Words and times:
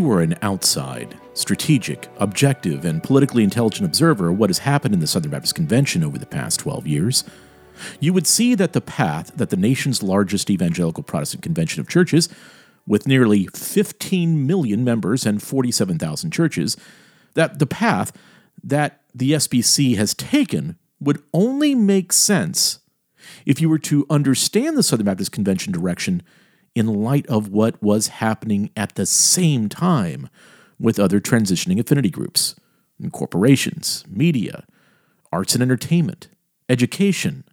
You 0.00 0.06
were 0.06 0.22
an 0.22 0.34
outside, 0.40 1.14
strategic, 1.34 2.08
objective, 2.16 2.86
and 2.86 3.02
politically 3.02 3.44
intelligent 3.44 3.86
observer 3.86 4.30
of 4.30 4.38
what 4.38 4.48
has 4.48 4.60
happened 4.60 4.94
in 4.94 5.00
the 5.00 5.06
Southern 5.06 5.30
Baptist 5.30 5.54
Convention 5.54 6.02
over 6.02 6.16
the 6.16 6.24
past 6.24 6.58
12 6.60 6.86
years, 6.86 7.22
you 8.00 8.14
would 8.14 8.26
see 8.26 8.54
that 8.54 8.72
the 8.72 8.80
path 8.80 9.30
that 9.36 9.50
the 9.50 9.58
nation's 9.58 10.02
largest 10.02 10.48
evangelical 10.48 11.02
Protestant 11.02 11.42
convention 11.42 11.80
of 11.80 11.88
churches, 11.88 12.30
with 12.86 13.06
nearly 13.06 13.46
15 13.54 14.46
million 14.46 14.84
members 14.84 15.26
and 15.26 15.42
47,000 15.42 16.30
churches, 16.30 16.78
that 17.34 17.58
the 17.58 17.66
path 17.66 18.10
that 18.64 19.02
the 19.14 19.32
SBC 19.32 19.96
has 19.96 20.14
taken 20.14 20.78
would 20.98 21.22
only 21.34 21.74
make 21.74 22.10
sense 22.14 22.80
if 23.44 23.60
you 23.60 23.68
were 23.68 23.78
to 23.78 24.06
understand 24.08 24.78
the 24.78 24.82
Southern 24.82 25.04
Baptist 25.04 25.30
Convention 25.30 25.74
direction 25.74 26.22
in 26.80 26.86
light 26.86 27.26
of 27.28 27.50
what 27.50 27.80
was 27.80 28.08
happening 28.08 28.70
at 28.76 28.94
the 28.96 29.06
same 29.06 29.68
time 29.68 30.28
with 30.80 30.98
other 30.98 31.20
transitioning 31.20 31.78
affinity 31.78 32.10
groups, 32.10 32.56
corporations, 33.12 34.02
media, 34.08 34.64
arts 35.30 35.54
and 35.54 35.62
entertainment, 35.62 36.28
education, 36.68 37.44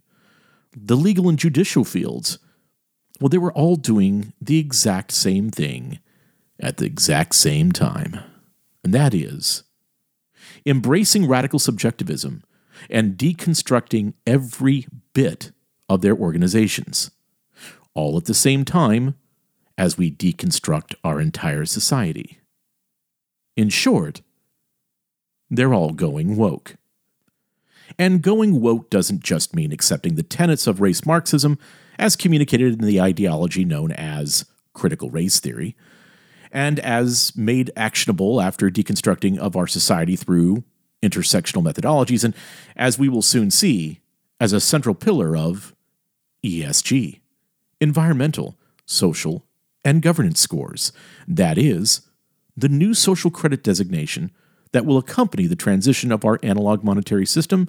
the 0.74 0.96
legal 0.96 1.28
and 1.28 1.38
judicial 1.38 1.84
fields. 1.84 2.38
Well, 3.20 3.28
they 3.28 3.38
were 3.38 3.52
all 3.52 3.76
doing 3.76 4.32
the 4.40 4.58
exact 4.58 5.12
same 5.12 5.50
thing 5.50 5.98
at 6.58 6.78
the 6.78 6.86
exact 6.86 7.34
same 7.34 7.70
time. 7.70 8.20
And 8.82 8.94
that 8.94 9.12
is 9.12 9.64
embracing 10.64 11.28
radical 11.28 11.58
subjectivism 11.58 12.42
and 12.88 13.18
deconstructing 13.18 14.14
every 14.26 14.86
bit 15.12 15.52
of 15.88 16.00
their 16.00 16.16
organizations 16.16 17.10
all 17.98 18.16
at 18.16 18.26
the 18.26 18.34
same 18.34 18.64
time 18.64 19.16
as 19.76 19.98
we 19.98 20.08
deconstruct 20.08 20.94
our 21.02 21.20
entire 21.20 21.64
society. 21.64 22.38
In 23.56 23.68
short, 23.70 24.22
they're 25.50 25.74
all 25.74 25.90
going 25.90 26.36
woke. 26.36 26.76
And 27.98 28.22
going 28.22 28.60
woke 28.60 28.88
doesn't 28.88 29.24
just 29.24 29.56
mean 29.56 29.72
accepting 29.72 30.14
the 30.14 30.22
tenets 30.22 30.68
of 30.68 30.80
race 30.80 31.04
Marxism 31.04 31.58
as 31.98 32.14
communicated 32.14 32.74
in 32.74 32.86
the 32.86 33.00
ideology 33.00 33.64
known 33.64 33.90
as 33.90 34.44
critical 34.74 35.10
race 35.10 35.40
theory, 35.40 35.74
and 36.52 36.78
as 36.78 37.32
made 37.36 37.72
actionable 37.76 38.40
after 38.40 38.70
deconstructing 38.70 39.36
of 39.38 39.56
our 39.56 39.66
society 39.66 40.14
through 40.14 40.62
intersectional 41.02 41.64
methodologies, 41.64 42.22
and 42.22 42.34
as 42.76 42.96
we 42.96 43.08
will 43.08 43.22
soon 43.22 43.50
see, 43.50 43.98
as 44.38 44.52
a 44.52 44.60
central 44.60 44.94
pillar 44.94 45.36
of 45.36 45.74
ESG 46.44 47.18
environmental, 47.80 48.56
social, 48.86 49.44
and 49.84 50.02
governance 50.02 50.40
scores. 50.40 50.92
That 51.26 51.58
is, 51.58 52.02
the 52.56 52.68
new 52.68 52.94
social 52.94 53.30
credit 53.30 53.62
designation 53.62 54.32
that 54.72 54.84
will 54.84 54.98
accompany 54.98 55.46
the 55.46 55.56
transition 55.56 56.12
of 56.12 56.24
our 56.24 56.38
analog 56.42 56.82
monetary 56.82 57.26
system 57.26 57.68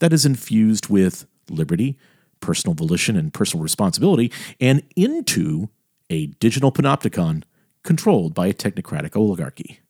that 0.00 0.12
is 0.12 0.26
infused 0.26 0.88
with 0.88 1.26
liberty, 1.48 1.96
personal 2.40 2.74
volition, 2.74 3.16
and 3.16 3.32
personal 3.32 3.62
responsibility, 3.62 4.30
and 4.60 4.82
into 4.96 5.68
a 6.10 6.26
digital 6.26 6.72
panopticon 6.72 7.42
controlled 7.82 8.34
by 8.34 8.46
a 8.48 8.54
technocratic 8.54 9.16
oligarchy. 9.16 9.80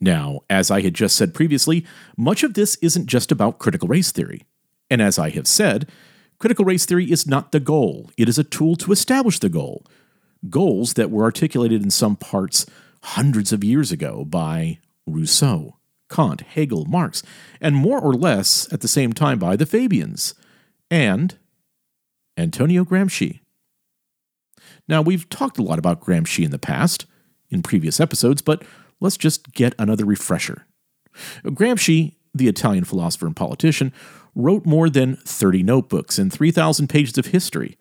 Now, 0.00 0.40
as 0.48 0.70
I 0.70 0.82
had 0.82 0.94
just 0.94 1.16
said 1.16 1.34
previously, 1.34 1.84
much 2.16 2.42
of 2.42 2.54
this 2.54 2.76
isn't 2.76 3.06
just 3.06 3.32
about 3.32 3.58
critical 3.58 3.88
race 3.88 4.12
theory. 4.12 4.42
And 4.90 5.02
as 5.02 5.18
I 5.18 5.30
have 5.30 5.46
said, 5.46 5.90
Critical 6.38 6.64
race 6.64 6.84
theory 6.84 7.10
is 7.10 7.26
not 7.26 7.52
the 7.52 7.60
goal, 7.60 8.10
it 8.16 8.28
is 8.28 8.38
a 8.38 8.44
tool 8.44 8.76
to 8.76 8.92
establish 8.92 9.38
the 9.38 9.48
goal. 9.48 9.84
Goals 10.50 10.94
that 10.94 11.10
were 11.10 11.24
articulated 11.24 11.82
in 11.82 11.90
some 11.90 12.16
parts 12.16 12.66
hundreds 13.02 13.52
of 13.52 13.64
years 13.64 13.90
ago 13.90 14.24
by 14.24 14.78
Rousseau, 15.06 15.76
Kant, 16.10 16.42
Hegel, 16.42 16.84
Marx, 16.84 17.22
and 17.60 17.74
more 17.74 18.00
or 18.00 18.14
less 18.14 18.70
at 18.72 18.80
the 18.80 18.88
same 18.88 19.12
time 19.12 19.38
by 19.38 19.56
the 19.56 19.66
Fabians 19.66 20.34
and 20.90 21.36
Antonio 22.36 22.84
Gramsci. 22.84 23.40
Now, 24.88 25.02
we've 25.02 25.28
talked 25.28 25.58
a 25.58 25.62
lot 25.62 25.78
about 25.78 26.00
Gramsci 26.00 26.44
in 26.44 26.50
the 26.50 26.58
past, 26.58 27.06
in 27.50 27.62
previous 27.62 27.98
episodes, 27.98 28.42
but 28.42 28.62
let's 29.00 29.16
just 29.16 29.52
get 29.52 29.74
another 29.78 30.04
refresher. 30.04 30.66
Gramsci, 31.44 32.14
the 32.34 32.48
Italian 32.48 32.84
philosopher 32.84 33.26
and 33.26 33.36
politician, 33.36 33.92
wrote 34.36 34.66
more 34.66 34.88
than 34.88 35.16
30 35.16 35.64
notebooks 35.64 36.18
and 36.18 36.32
3,000 36.32 36.86
pages 36.88 37.18
of 37.18 37.26
history 37.26 37.76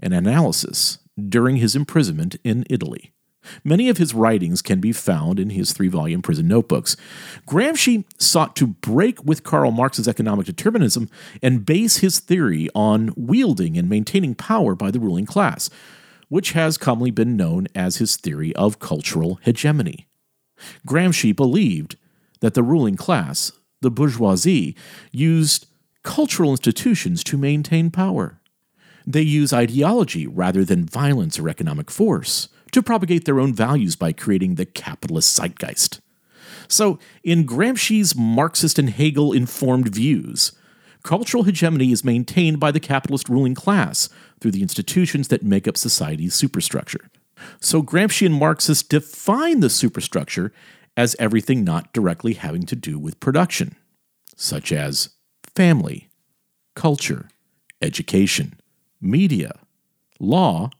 and 0.00 0.12
analysis 0.12 0.98
during 1.28 1.56
his 1.56 1.76
imprisonment 1.76 2.36
in 2.42 2.64
Italy. 2.70 3.12
Many 3.62 3.88
of 3.88 3.98
his 3.98 4.14
writings 4.14 4.62
can 4.62 4.80
be 4.80 4.92
found 4.92 5.38
in 5.38 5.50
his 5.50 5.72
three 5.72 5.88
volume 5.88 6.22
prison 6.22 6.48
notebooks. 6.48 6.96
Gramsci 7.46 8.04
sought 8.18 8.56
to 8.56 8.66
break 8.66 9.24
with 9.24 9.44
Karl 9.44 9.70
Marx's 9.70 10.08
economic 10.08 10.46
determinism 10.46 11.08
and 11.42 11.64
base 11.64 11.98
his 11.98 12.18
theory 12.18 12.68
on 12.74 13.12
wielding 13.16 13.78
and 13.78 13.88
maintaining 13.88 14.34
power 14.34 14.74
by 14.74 14.90
the 14.90 15.00
ruling 15.00 15.26
class, 15.26 15.70
which 16.28 16.52
has 16.52 16.78
commonly 16.78 17.10
been 17.10 17.36
known 17.36 17.68
as 17.74 17.96
his 17.96 18.16
theory 18.16 18.54
of 18.56 18.78
cultural 18.78 19.38
hegemony. 19.42 20.08
Gramsci 20.86 21.34
believed 21.34 21.96
that 22.40 22.54
the 22.54 22.62
ruling 22.62 22.96
class, 22.96 23.52
the 23.80 23.90
bourgeoisie, 23.90 24.76
used 25.12 25.66
cultural 26.08 26.52
institutions 26.52 27.22
to 27.22 27.36
maintain 27.36 27.90
power. 27.90 28.40
They 29.06 29.20
use 29.20 29.52
ideology 29.52 30.26
rather 30.26 30.64
than 30.64 30.86
violence 30.86 31.38
or 31.38 31.50
economic 31.50 31.90
force 31.90 32.48
to 32.72 32.82
propagate 32.82 33.26
their 33.26 33.38
own 33.38 33.52
values 33.52 33.94
by 33.94 34.14
creating 34.14 34.54
the 34.54 34.64
capitalist 34.64 35.38
zeitgeist. 35.38 36.00
So, 36.66 36.98
in 37.22 37.46
Gramsci's 37.46 38.16
Marxist 38.16 38.78
and 38.78 38.88
Hegel 38.88 39.34
informed 39.34 39.94
views, 39.94 40.52
cultural 41.02 41.42
hegemony 41.42 41.92
is 41.92 42.04
maintained 42.04 42.58
by 42.58 42.70
the 42.70 42.80
capitalist 42.80 43.28
ruling 43.28 43.54
class 43.54 44.08
through 44.40 44.52
the 44.52 44.62
institutions 44.62 45.28
that 45.28 45.42
make 45.42 45.68
up 45.68 45.76
society's 45.76 46.34
superstructure. 46.34 47.10
So, 47.60 47.82
Gramsci 47.82 48.24
and 48.24 48.34
Marxists 48.34 48.82
define 48.82 49.60
the 49.60 49.68
superstructure 49.68 50.54
as 50.96 51.14
everything 51.18 51.64
not 51.64 51.92
directly 51.92 52.32
having 52.32 52.62
to 52.62 52.76
do 52.76 52.98
with 52.98 53.20
production, 53.20 53.76
such 54.36 54.72
as 54.72 55.10
family, 55.58 56.08
culture, 56.76 57.28
education, 57.82 58.60
media, 59.00 59.58
law, 60.20 60.70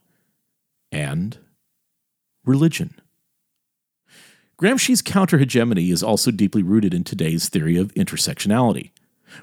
and 0.89 1.37
religion. 2.45 2.93
Gramsci's 4.57 5.01
counter 5.01 5.37
hegemony 5.37 5.91
is 5.91 6.01
also 6.01 6.31
deeply 6.31 6.63
rooted 6.63 6.93
in 6.93 7.03
today's 7.03 7.49
theory 7.49 7.75
of 7.75 7.93
intersectionality, 7.95 8.91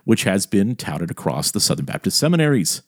which 0.05 0.25
has 0.25 0.47
been 0.47 0.75
touted 0.75 1.11
across 1.11 1.51
the 1.51 1.61
Southern 1.61 1.85
Baptist 1.85 2.17
seminaries. 2.17 2.81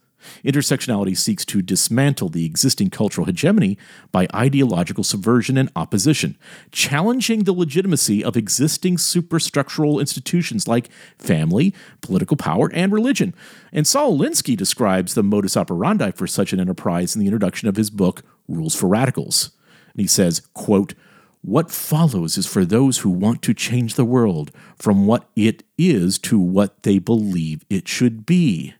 Intersectionality 0.44 1.16
seeks 1.16 1.44
to 1.46 1.62
dismantle 1.62 2.28
the 2.28 2.44
existing 2.44 2.90
cultural 2.90 3.26
hegemony 3.26 3.78
by 4.12 4.26
ideological 4.34 5.04
subversion 5.04 5.56
and 5.56 5.70
opposition, 5.76 6.36
challenging 6.70 7.44
the 7.44 7.52
legitimacy 7.52 8.22
of 8.22 8.36
existing 8.36 8.96
superstructural 8.96 10.00
institutions 10.00 10.68
like 10.68 10.90
family, 11.18 11.74
political 12.00 12.36
power, 12.36 12.70
and 12.72 12.92
religion. 12.92 13.34
And 13.72 13.86
Saul 13.86 14.18
Alinsky 14.18 14.56
describes 14.56 15.14
the 15.14 15.22
modus 15.22 15.56
operandi 15.56 16.10
for 16.12 16.26
such 16.26 16.52
an 16.52 16.60
enterprise 16.60 17.14
in 17.14 17.20
the 17.20 17.26
introduction 17.26 17.68
of 17.68 17.76
his 17.76 17.90
book, 17.90 18.22
Rules 18.48 18.74
for 18.74 18.88
Radicals. 18.88 19.50
And 19.92 20.00
he 20.00 20.06
says, 20.06 20.42
quote, 20.54 20.94
what 21.42 21.70
follows 21.70 22.36
is 22.36 22.46
for 22.46 22.64
those 22.64 22.98
who 22.98 23.10
want 23.10 23.42
to 23.42 23.54
change 23.54 23.94
the 23.94 24.04
world 24.04 24.50
from 24.76 25.06
what 25.06 25.28
it 25.36 25.62
is 25.78 26.18
to 26.18 26.38
what 26.38 26.82
they 26.82 26.98
believe 26.98 27.64
it 27.70 27.86
should 27.86 28.26
be. 28.26 28.74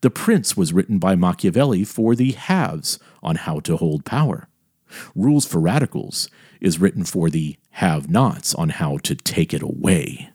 The 0.00 0.10
Prince 0.10 0.56
was 0.56 0.72
written 0.72 0.98
by 0.98 1.16
Machiavelli 1.16 1.84
for 1.84 2.14
the 2.14 2.32
haves 2.32 2.98
on 3.22 3.36
how 3.36 3.60
to 3.60 3.76
hold 3.76 4.04
power. 4.04 4.48
Rules 5.14 5.46
for 5.46 5.60
Radicals 5.60 6.28
is 6.60 6.80
written 6.80 7.04
for 7.04 7.30
the 7.30 7.56
have 7.70 8.08
nots 8.08 8.54
on 8.54 8.70
how 8.70 8.98
to 8.98 9.14
take 9.14 9.52
it 9.52 9.62
away. 9.62 10.30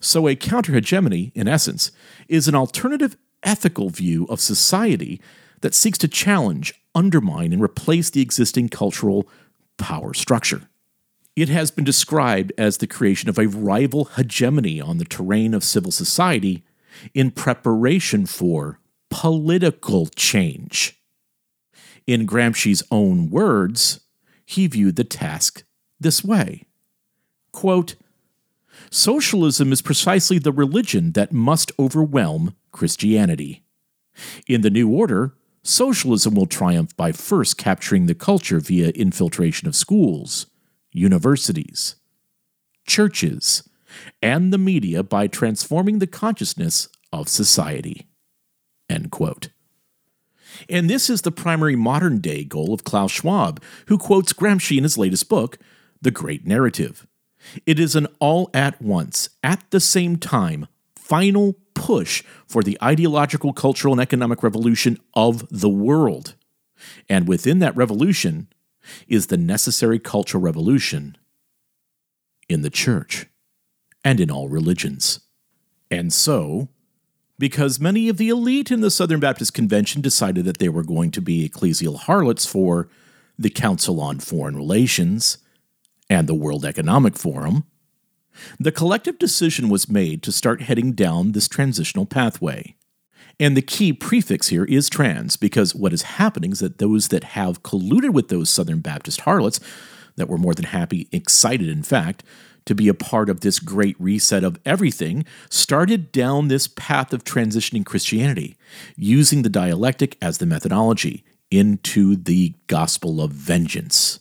So, 0.00 0.26
a 0.26 0.34
counter 0.34 0.72
hegemony, 0.72 1.30
in 1.34 1.46
essence, 1.46 1.92
is 2.28 2.48
an 2.48 2.54
alternative 2.54 3.16
ethical 3.42 3.90
view 3.90 4.26
of 4.28 4.40
society 4.40 5.20
that 5.60 5.74
seeks 5.74 5.98
to 5.98 6.08
challenge, 6.08 6.74
undermine, 6.94 7.52
and 7.52 7.62
replace 7.62 8.10
the 8.10 8.22
existing 8.22 8.70
cultural 8.70 9.28
power 9.76 10.14
structure. 10.14 10.62
It 11.36 11.48
has 11.48 11.70
been 11.70 11.84
described 11.84 12.52
as 12.58 12.78
the 12.78 12.86
creation 12.86 13.28
of 13.28 13.38
a 13.38 13.46
rival 13.46 14.06
hegemony 14.16 14.80
on 14.80 14.98
the 14.98 15.04
terrain 15.04 15.54
of 15.54 15.64
civil 15.64 15.92
society 15.92 16.64
in 17.14 17.30
preparation 17.30 18.26
for 18.26 18.78
political 19.08 20.06
change. 20.06 21.00
In 22.06 22.26
Gramsci's 22.26 22.82
own 22.90 23.30
words, 23.30 24.00
he 24.44 24.66
viewed 24.66 24.96
the 24.96 25.04
task 25.04 25.64
this 25.98 26.24
way 26.24 26.64
quote, 27.52 27.96
Socialism 28.90 29.72
is 29.72 29.82
precisely 29.82 30.38
the 30.38 30.52
religion 30.52 31.12
that 31.12 31.32
must 31.32 31.72
overwhelm 31.78 32.54
Christianity. 32.72 33.62
In 34.46 34.62
the 34.62 34.70
New 34.70 34.88
Order, 34.88 35.34
socialism 35.62 36.34
will 36.34 36.46
triumph 36.46 36.96
by 36.96 37.12
first 37.12 37.58
capturing 37.58 38.06
the 38.06 38.14
culture 38.14 38.60
via 38.60 38.90
infiltration 38.90 39.68
of 39.68 39.76
schools, 39.76 40.46
universities, 40.92 41.96
churches, 42.86 43.68
and 44.22 44.52
the 44.52 44.58
media 44.58 45.02
by 45.02 45.26
transforming 45.26 45.98
the 45.98 46.06
consciousness 46.06 46.88
of 47.12 47.28
society. 47.28 48.06
End 48.88 49.10
quote. 49.10 49.50
And 50.68 50.90
this 50.90 51.08
is 51.08 51.22
the 51.22 51.32
primary 51.32 51.76
modern 51.76 52.18
day 52.18 52.44
goal 52.44 52.74
of 52.74 52.84
Klaus 52.84 53.12
Schwab, 53.12 53.62
who 53.86 53.98
quotes 53.98 54.32
Gramsci 54.32 54.76
in 54.76 54.82
his 54.82 54.98
latest 54.98 55.28
book, 55.28 55.58
The 56.02 56.10
Great 56.10 56.46
Narrative. 56.46 57.06
It 57.66 57.78
is 57.78 57.96
an 57.96 58.06
all 58.18 58.50
at 58.52 58.80
once, 58.82 59.30
at 59.42 59.64
the 59.70 59.80
same 59.80 60.16
time, 60.16 60.66
final 60.94 61.56
push 61.74 62.22
for 62.46 62.62
the 62.62 62.76
ideological, 62.82 63.52
cultural, 63.52 63.94
and 63.94 64.00
economic 64.00 64.42
revolution 64.42 64.98
of 65.14 65.48
the 65.50 65.68
world. 65.68 66.34
And 67.08 67.26
within 67.26 67.58
that 67.60 67.76
revolution 67.76 68.48
is 69.08 69.26
the 69.26 69.36
necessary 69.36 69.98
cultural 69.98 70.42
revolution 70.42 71.16
in 72.48 72.62
the 72.62 72.70
church 72.70 73.26
and 74.04 74.20
in 74.20 74.30
all 74.30 74.48
religions. 74.48 75.20
And 75.90 76.12
so, 76.12 76.68
because 77.38 77.80
many 77.80 78.08
of 78.08 78.16
the 78.16 78.28
elite 78.28 78.70
in 78.70 78.80
the 78.80 78.90
Southern 78.90 79.20
Baptist 79.20 79.54
Convention 79.54 80.00
decided 80.02 80.44
that 80.44 80.58
they 80.58 80.68
were 80.68 80.82
going 80.82 81.10
to 81.12 81.20
be 81.20 81.48
ecclesial 81.48 81.96
harlots 81.96 82.46
for 82.46 82.88
the 83.38 83.50
Council 83.50 84.00
on 84.00 84.20
Foreign 84.20 84.56
Relations 84.56 85.38
and 86.10 86.28
the 86.28 86.34
World 86.34 86.64
Economic 86.64 87.16
Forum, 87.16 87.64
the 88.58 88.72
collective 88.72 89.18
decision 89.18 89.68
was 89.68 89.88
made 89.88 90.22
to 90.22 90.32
start 90.32 90.62
heading 90.62 90.92
down 90.92 91.32
this 91.32 91.48
transitional 91.48 92.04
pathway. 92.04 92.76
And 93.38 93.56
the 93.56 93.62
key 93.62 93.94
prefix 93.94 94.48
here 94.48 94.64
is 94.64 94.90
trans, 94.90 95.36
because 95.36 95.74
what 95.74 95.94
is 95.94 96.02
happening 96.02 96.52
is 96.52 96.58
that 96.58 96.78
those 96.78 97.08
that 97.08 97.24
have 97.24 97.62
colluded 97.62 98.10
with 98.10 98.28
those 98.28 98.50
Southern 98.50 98.80
Baptist 98.80 99.22
harlots, 99.22 99.60
that 100.16 100.28
were 100.28 100.36
more 100.36 100.54
than 100.54 100.66
happy, 100.66 101.08
excited 101.12 101.68
in 101.68 101.82
fact, 101.82 102.22
to 102.66 102.74
be 102.74 102.88
a 102.88 102.94
part 102.94 103.28
of 103.28 103.40
this 103.40 103.58
great 103.58 103.96
reset 103.98 104.44
of 104.44 104.58
everything, 104.64 105.24
started 105.48 106.12
down 106.12 106.48
this 106.48 106.68
path 106.68 107.12
of 107.12 107.24
transitioning 107.24 107.84
Christianity, 107.84 108.56
using 108.96 109.42
the 109.42 109.48
dialectic 109.48 110.16
as 110.20 110.38
the 110.38 110.46
methodology 110.46 111.24
into 111.50 112.16
the 112.16 112.54
gospel 112.66 113.20
of 113.20 113.32
vengeance, 113.32 114.20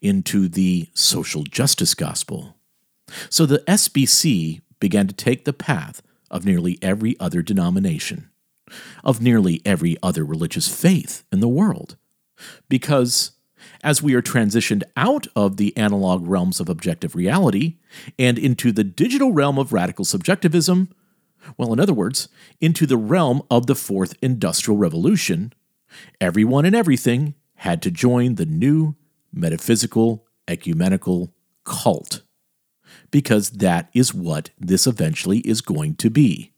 into 0.00 0.48
the 0.48 0.88
social 0.94 1.44
justice 1.44 1.94
gospel. 1.94 2.56
So 3.28 3.46
the 3.46 3.58
SBC 3.68 4.60
began 4.80 5.06
to 5.06 5.14
take 5.14 5.44
the 5.44 5.52
path 5.52 6.02
of 6.30 6.44
nearly 6.44 6.78
every 6.80 7.18
other 7.20 7.42
denomination, 7.42 8.30
of 9.04 9.20
nearly 9.20 9.60
every 9.64 9.96
other 10.02 10.24
religious 10.24 10.68
faith 10.68 11.24
in 11.32 11.40
the 11.40 11.48
world. 11.48 11.96
Because 12.68 13.32
as 13.82 14.02
we 14.02 14.14
are 14.14 14.22
transitioned 14.22 14.82
out 14.96 15.26
of 15.34 15.56
the 15.56 15.76
analog 15.76 16.26
realms 16.26 16.60
of 16.60 16.68
objective 16.68 17.14
reality 17.14 17.76
and 18.18 18.38
into 18.38 18.72
the 18.72 18.84
digital 18.84 19.32
realm 19.32 19.58
of 19.58 19.72
radical 19.72 20.04
subjectivism, 20.04 20.88
well, 21.56 21.72
in 21.72 21.80
other 21.80 21.94
words, 21.94 22.28
into 22.60 22.86
the 22.86 22.96
realm 22.96 23.42
of 23.50 23.66
the 23.66 23.74
fourth 23.74 24.14
industrial 24.20 24.76
revolution, 24.76 25.52
everyone 26.20 26.64
and 26.64 26.76
everything 26.76 27.34
had 27.56 27.82
to 27.82 27.90
join 27.90 28.34
the 28.34 28.46
new 28.46 28.94
metaphysical 29.32 30.26
ecumenical 30.48 31.32
cult 31.64 32.22
because 33.10 33.50
that 33.50 33.88
is 33.94 34.12
what 34.14 34.50
this 34.58 34.86
eventually 34.86 35.38
is 35.40 35.60
going 35.60 35.94
to 35.96 36.10
be. 36.10 36.52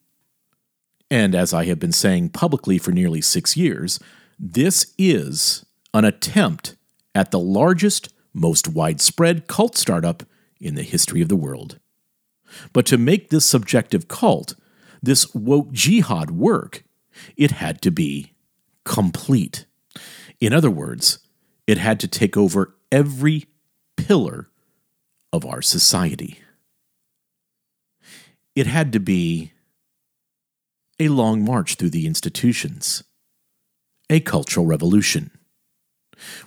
And 1.10 1.34
as 1.34 1.52
I 1.52 1.66
have 1.66 1.78
been 1.78 1.92
saying 1.92 2.30
publicly 2.30 2.78
for 2.78 2.90
nearly 2.90 3.20
six 3.20 3.56
years, 3.56 4.00
this 4.38 4.94
is 4.96 5.64
an 5.92 6.04
attempt 6.04 6.76
at 7.14 7.30
the 7.30 7.38
largest, 7.38 8.12
most 8.32 8.68
widespread 8.68 9.46
cult 9.46 9.76
startup 9.76 10.22
in 10.60 10.74
the 10.74 10.82
history 10.82 11.20
of 11.20 11.28
the 11.28 11.36
world. 11.36 11.78
But 12.72 12.86
to 12.86 12.98
make 12.98 13.30
this 13.30 13.44
subjective 13.44 14.08
cult, 14.08 14.54
this 15.02 15.34
woke 15.34 15.72
jihad 15.72 16.30
work, 16.30 16.84
it 17.36 17.52
had 17.52 17.82
to 17.82 17.90
be 17.90 18.32
complete. 18.84 19.66
In 20.40 20.52
other 20.52 20.70
words, 20.70 21.18
it 21.66 21.78
had 21.78 22.00
to 22.00 22.08
take 22.08 22.36
over 22.36 22.74
every 22.90 23.46
pillar 23.96 24.48
of 25.32 25.44
our 25.46 25.62
society. 25.62 26.40
It 28.54 28.66
had 28.66 28.92
to 28.92 29.00
be 29.00 29.52
a 31.00 31.08
long 31.08 31.44
march 31.44 31.76
through 31.76 31.90
the 31.90 32.06
institutions, 32.06 33.02
a 34.10 34.20
cultural 34.20 34.66
revolution, 34.66 35.30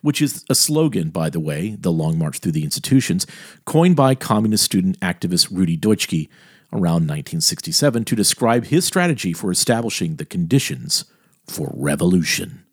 which 0.02 0.22
is 0.22 0.46
a 0.50 0.56
slogan, 0.56 1.10
by 1.10 1.30
the 1.30 1.40
way, 1.40 1.76
the 1.80 1.92
Long 1.92 2.18
March 2.18 2.40
Through 2.40 2.54
the 2.54 2.64
Institutions, 2.64 3.26
coined 3.66 3.96
by 3.96 4.16
communist 4.16 4.64
student 4.64 5.00
activist 5.00 5.50
Rudi 5.52 5.78
Dutschke 5.78 6.30
around 6.74 7.08
1967 7.08 8.06
to 8.06 8.16
describe 8.16 8.66
his 8.66 8.86
strategy 8.86 9.34
for 9.34 9.52
establishing 9.52 10.16
the 10.16 10.26
conditions 10.26 11.06
for 11.48 11.72
revolution, 11.76 12.66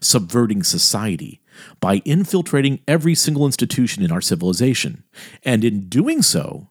subverting 0.00 0.62
society 0.62 1.40
by 1.80 2.02
infiltrating 2.04 2.80
every 2.86 3.14
single 3.14 3.46
institution 3.46 4.02
in 4.02 4.12
our 4.12 4.20
civilization, 4.20 5.04
and 5.42 5.64
in 5.64 5.88
doing 5.88 6.22
so, 6.22 6.68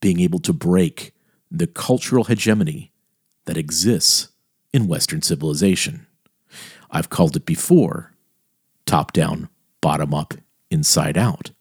being 0.00 0.20
able 0.20 0.40
to 0.40 0.52
break 0.52 1.12
the 1.50 1.66
cultural 1.66 2.24
hegemony 2.24 2.92
that 3.46 3.56
exists 3.56 4.28
in 4.72 4.86
Western 4.86 5.22
civilization. 5.22 6.06
I've 6.90 7.10
called 7.10 7.36
it 7.36 7.46
before 7.46 8.12
top 8.90 9.12
down, 9.12 9.48
bottom 9.80 10.12
up, 10.12 10.34
inside 10.68 11.16
out. 11.16 11.52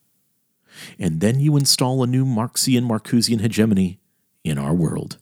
And 0.98 1.22
then 1.22 1.40
you 1.40 1.58
install 1.58 2.02
a 2.02 2.08
new 2.08 2.26
Marxian 2.26 2.88
Marcusian 2.88 3.42
hegemony 3.42 4.00
in 4.44 4.58
our 4.58 4.74
world. 4.74 5.18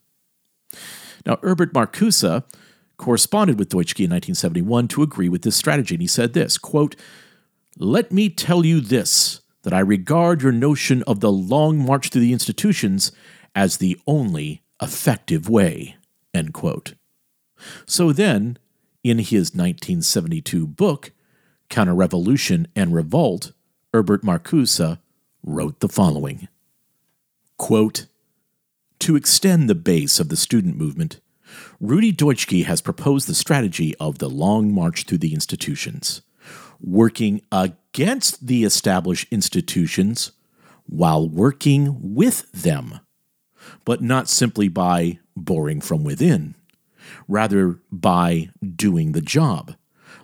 Now, 1.26 1.38
Herbert 1.44 1.74
Marcuse 1.74 2.44
corresponded 2.96 3.60
with 3.60 3.70
Dutschke 3.70 4.06
in 4.06 4.12
1971 4.12 4.88
to 4.88 5.04
agree 5.04 5.28
with 5.28 5.42
this 5.42 5.58
strategy, 5.58 5.96
and 5.96 6.02
he 6.02 6.08
said 6.08 6.32
this 6.32 6.58
quote, 6.58 6.96
Let 7.78 8.14
me 8.14 8.30
tell 8.30 8.66
you 8.66 8.80
this 8.80 9.42
that 9.64 9.74
I 9.74 9.80
regard 9.80 10.42
your 10.42 10.54
notion 10.54 11.04
of 11.04 11.20
the 11.20 11.32
long 11.32 11.78
march 11.78 12.08
through 12.08 12.22
the 12.22 12.32
institutions 12.32 13.12
as 13.54 13.78
the 13.78 14.00
only 14.08 14.62
effective 14.82 15.50
way. 15.50 15.98
End 16.34 16.54
quote. 16.54 16.94
So 17.86 18.14
then, 18.14 18.58
in 19.04 19.20
his 19.20 19.54
1972 19.54 20.68
book, 20.68 21.12
Counter 21.70 21.96
Revolution 21.96 22.68
and 22.76 22.94
Revolt, 22.94 23.52
Herbert 23.94 24.24
Marcuse 24.24 25.00
wrote 25.44 25.80
the 25.80 25.90
following. 25.90 26.48
Quote, 27.58 28.06
To 29.00 29.16
extend 29.16 29.70
the 29.70 29.76
base 29.76 30.20
of 30.20 30.30
the 30.30 30.38
student 30.38 30.78
movement, 30.78 31.20
Rudi 31.80 32.14
Dutschke 32.14 32.66
has 32.66 32.82
proposed 32.82 33.28
the 33.28 33.36
strategy 33.36 33.96
of 34.00 34.20
the 34.20 34.30
long 34.30 34.74
march 34.74 35.04
through 35.06 35.20
the 35.20 35.34
institutions, 35.34 36.22
working 36.80 37.42
against 37.52 38.48
the 38.48 38.64
established 38.64 39.28
institutions 39.32 40.32
while 40.86 41.28
working 41.28 42.16
with 42.16 42.52
them, 42.52 43.00
but 43.86 44.02
not 44.02 44.30
simply 44.30 44.68
by 44.68 45.20
boring 45.36 45.82
from 45.82 46.04
within, 46.04 46.56
rather 47.28 47.80
by 47.92 48.50
doing 48.76 49.12
the 49.12 49.22
job, 49.22 49.76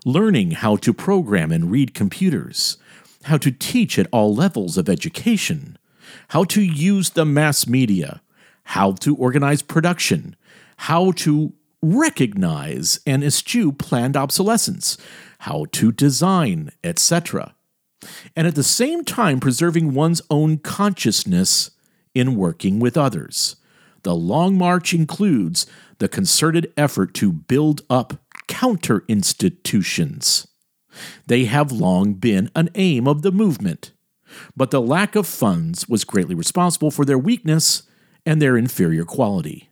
learning 0.06 0.52
how 0.52 0.76
to 0.78 0.94
program 0.94 1.52
and 1.52 1.72
read 1.72 1.94
computers, 1.94 2.78
how 3.24 3.38
to 3.38 3.52
teach 3.52 3.98
at 3.98 4.08
all 4.12 4.34
levels 4.34 4.78
of 4.78 4.90
education, 4.90 5.78
how 6.30 6.44
to 6.44 6.62
use 6.62 7.12
the 7.12 7.26
mass 7.26 7.68
media, 7.68 8.22
how 8.66 8.94
to 8.94 9.16
organize 9.16 9.62
production, 9.62 10.36
how 10.78 11.12
to 11.12 11.54
recognize 11.82 13.00
and 13.06 13.24
eschew 13.24 13.72
planned 13.72 14.16
obsolescence, 14.16 14.98
how 15.40 15.66
to 15.72 15.92
design, 15.92 16.72
etc. 16.84 17.56
And 18.36 18.48
at 18.48 18.56
the 18.56 18.64
same 18.64 19.04
time, 19.04 19.40
preserving 19.40 19.94
one's 19.94 20.22
own 20.30 20.58
consciousness 20.58 21.72
in 22.14 22.36
working 22.36 22.80
with 22.80 22.98
others. 22.98 23.56
The 24.04 24.16
Long 24.16 24.58
March 24.58 24.94
includes 24.94 25.66
the 26.00 26.10
concerted 26.10 26.72
effort 26.76 27.14
to 27.16 27.32
build 27.32 27.82
up 27.90 28.20
counter 28.48 29.04
institutions. 29.08 30.48
They 31.28 31.46
have 31.46 31.72
long 31.72 32.14
been 32.14 32.52
an 32.56 32.70
aim 32.76 33.08
of 33.08 33.22
the 33.22 33.32
movement. 33.32 33.92
but 34.56 34.72
the 34.72 34.82
lack 34.82 35.16
of 35.16 35.28
funds 35.28 35.88
was 35.88 36.04
greatly 36.04 36.36
responsible 36.36 36.92
for 36.92 37.06
their 37.06 37.18
weakness 37.18 37.84
and 38.26 38.42
their 38.42 38.58
inferior 38.58 39.06
quality. 39.06 39.70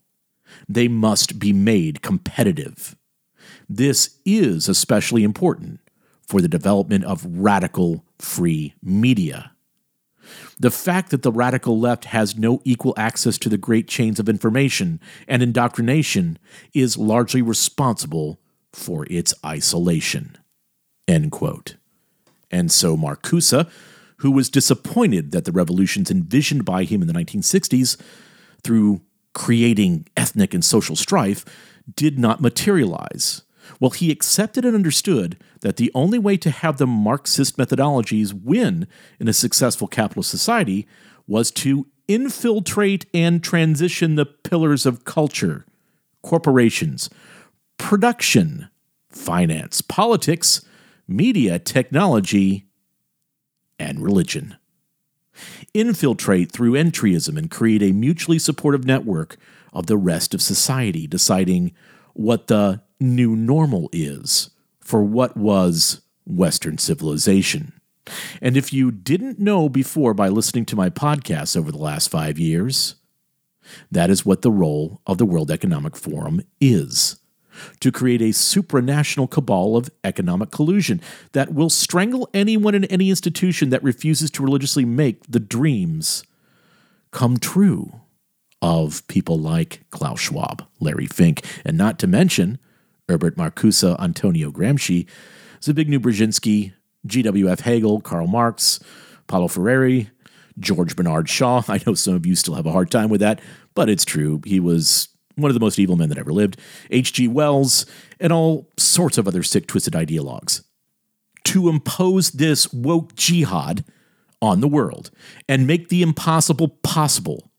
They 0.68 0.88
must 0.88 1.40
be 1.40 1.54
made 1.54 2.02
competitive. 2.02 2.96
This 3.70 4.20
is 4.26 4.68
especially 4.68 5.24
important 5.24 5.80
for 6.28 6.42
the 6.42 6.48
development 6.48 7.06
of 7.06 7.26
radical 7.26 8.06
free 8.20 8.74
media. 8.84 9.52
The 10.60 10.72
fact 10.72 11.10
that 11.10 11.24
the 11.24 11.32
radical 11.32 11.80
left 11.80 12.06
has 12.06 12.38
no 12.38 12.62
equal 12.64 12.94
access 12.98 13.38
to 13.40 13.50
the 13.50 13.58
great 13.58 13.88
chains 13.88 14.20
of 14.20 14.30
information 14.30 15.00
and 15.28 15.42
indoctrination 15.42 16.38
is 16.74 16.98
largely 16.98 17.42
responsible 17.42 18.40
for 18.74 19.06
its 19.10 19.34
isolation. 19.46 20.38
End 21.08 21.32
quote. 21.32 21.76
And 22.50 22.72
so 22.72 22.98
Marcuse, 22.98 23.70
who 24.18 24.32
was 24.32 24.50
disappointed 24.50 25.32
that 25.32 25.46
the 25.46 25.52
revolutions 25.52 26.12
envisioned 26.12 26.66
by 26.66 26.84
him 26.84 27.02
in 27.02 27.08
the 27.08 27.14
1960s 27.14 28.00
through 28.64 29.02
creating 29.34 30.08
ethnic 30.16 30.54
and 30.54 30.64
social 30.64 30.96
strife 30.96 31.46
did 31.96 32.20
not 32.20 32.42
materialize. 32.42 33.44
Well, 33.80 33.92
he 33.92 34.12
accepted 34.12 34.66
and 34.66 34.76
understood 34.76 35.38
that 35.62 35.78
the 35.78 35.92
only 35.96 36.20
way 36.20 36.38
to 36.38 36.52
have 36.52 36.78
the 36.78 36.88
Marxist 36.88 37.58
methodologies 37.58 38.34
win 38.34 38.88
in 39.20 39.28
a 39.28 39.34
successful 39.34 39.88
capitalist 39.88 40.30
society 40.30 40.88
was 41.28 41.52
to 41.52 41.88
infiltrate 42.08 43.06
and 43.14 43.44
transition 43.44 44.16
the 44.16 44.26
pillars 44.26 44.86
of 44.86 45.06
culture, 45.06 45.66
corporations, 46.22 47.10
production, 47.82 48.70
finance, 49.10 49.82
politics, 49.82 50.64
media, 51.08 51.58
technology, 51.58 52.68
and 53.80 54.00
religion. 54.00 54.56
Infiltrate 55.74 56.52
through 56.52 56.74
entryism 56.74 57.38
and 57.38 57.50
create 57.50 57.82
a 57.82 57.92
mutually 57.92 58.38
supportive 58.38 58.86
network 58.86 59.36
of 59.74 59.88
the 59.88 59.98
rest 59.98 60.36
of 60.36 60.44
society, 60.44 61.08
deciding 61.08 61.74
what 62.14 62.48
the 62.48 62.84
new 63.00 63.36
normal 63.36 63.90
is 63.92 64.52
for 64.80 65.04
what 65.04 65.36
was 65.36 66.02
Western 66.26 66.78
civilization. 66.78 67.74
And 68.42 68.56
if 68.56 68.72
you 68.72 68.92
didn't 68.92 69.40
know 69.40 69.68
before 69.70 70.14
by 70.14 70.30
listening 70.30 70.66
to 70.68 70.76
my 70.76 70.92
podcasts 70.92 71.58
over 71.58 71.72
the 71.72 71.80
last 71.80 72.12
five 72.12 72.38
years, 72.38 72.96
that 73.90 74.12
is 74.12 74.26
what 74.26 74.44
the 74.44 74.52
role 74.52 75.02
of 75.08 75.18
the 75.18 75.26
World 75.26 75.50
Economic 75.50 75.96
Forum 75.96 76.42
is 76.60 77.18
to 77.80 77.92
create 77.92 78.22
a 78.22 78.30
supranational 78.30 79.30
cabal 79.30 79.78
of 79.78 79.90
economic 80.04 80.52
collusion 80.52 81.02
that 81.34 81.54
will 81.54 81.70
strangle 81.70 82.30
anyone 82.34 82.76
in 82.76 82.86
any 82.86 83.10
institution 83.10 83.70
that 83.70 83.84
refuses 83.84 84.30
to 84.32 84.44
religiously 84.44 84.86
make 84.86 85.24
the 85.30 85.40
dreams 85.40 86.24
come 87.12 87.38
true 87.38 88.02
of 88.62 89.06
people 89.08 89.40
like 89.40 89.82
Klaus 89.90 90.20
Schwab, 90.20 90.66
Larry 90.80 91.08
Fink, 91.08 91.46
and 91.66 91.78
not 91.78 91.98
to 92.00 92.08
mention 92.08 92.60
Herbert 93.10 93.36
Marcuse, 93.36 94.00
Antonio 94.00 94.52
Gramsci, 94.52 95.08
Zbigniew 95.62 96.00
Brzezinski, 96.00 96.74
G.W.F. 97.06 97.62
Hegel, 97.62 98.02
Karl 98.02 98.28
Marx, 98.28 98.80
Paulo 99.28 99.48
Freire, 99.48 100.08
George 100.60 100.96
Bernard 100.96 101.28
Shaw. 101.30 101.64
I 101.68 101.82
know 101.86 101.94
some 101.94 102.16
of 102.16 102.26
you 102.26 102.36
still 102.36 102.56
have 102.56 102.66
a 102.66 102.72
hard 102.72 102.92
time 102.92 103.10
with 103.10 103.22
that, 103.22 103.42
but 103.74 103.90
it's 103.90 104.06
true. 104.06 104.42
He 104.46 104.60
was 104.60 105.10
one 105.36 105.50
of 105.50 105.54
the 105.54 105.60
most 105.60 105.80
evil 105.80 105.96
men 105.96 106.10
that 106.10 106.18
ever 106.18 106.34
lived, 106.34 106.60
H.G. 106.90 107.28
Wells, 107.28 107.86
and 108.20 108.32
all 108.32 108.68
sorts 108.78 109.18
of 109.18 109.28
other 109.28 109.44
sick, 109.44 109.68
twisted 109.68 109.94
ideologues. 109.94 110.64
To 111.46 111.70
impose 111.70 112.32
this 112.32 112.72
woke 112.72 113.16
jihad 113.16 113.84
on 114.42 114.60
the 114.60 114.68
world 114.68 115.12
and 115.48 115.68
make 115.68 115.90
the 115.90 116.02
impossible 116.02 116.68
possible. 116.84 117.50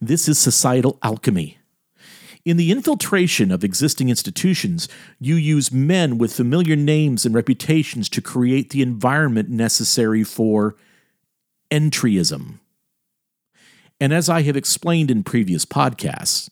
This 0.00 0.28
is 0.28 0.38
societal 0.38 0.98
alchemy. 1.02 1.58
In 2.44 2.56
the 2.56 2.72
infiltration 2.72 3.50
of 3.50 3.62
existing 3.62 4.08
institutions, 4.08 4.88
you 5.18 5.34
use 5.34 5.70
men 5.70 6.16
with 6.16 6.32
familiar 6.32 6.74
names 6.74 7.26
and 7.26 7.34
reputations 7.34 8.08
to 8.08 8.22
create 8.22 8.70
the 8.70 8.80
environment 8.80 9.50
necessary 9.50 10.24
for 10.24 10.74
entryism. 11.70 12.60
And 14.00 14.14
as 14.14 14.30
I 14.30 14.42
have 14.42 14.56
explained 14.56 15.10
in 15.10 15.22
previous 15.22 15.66
podcasts, 15.66 16.48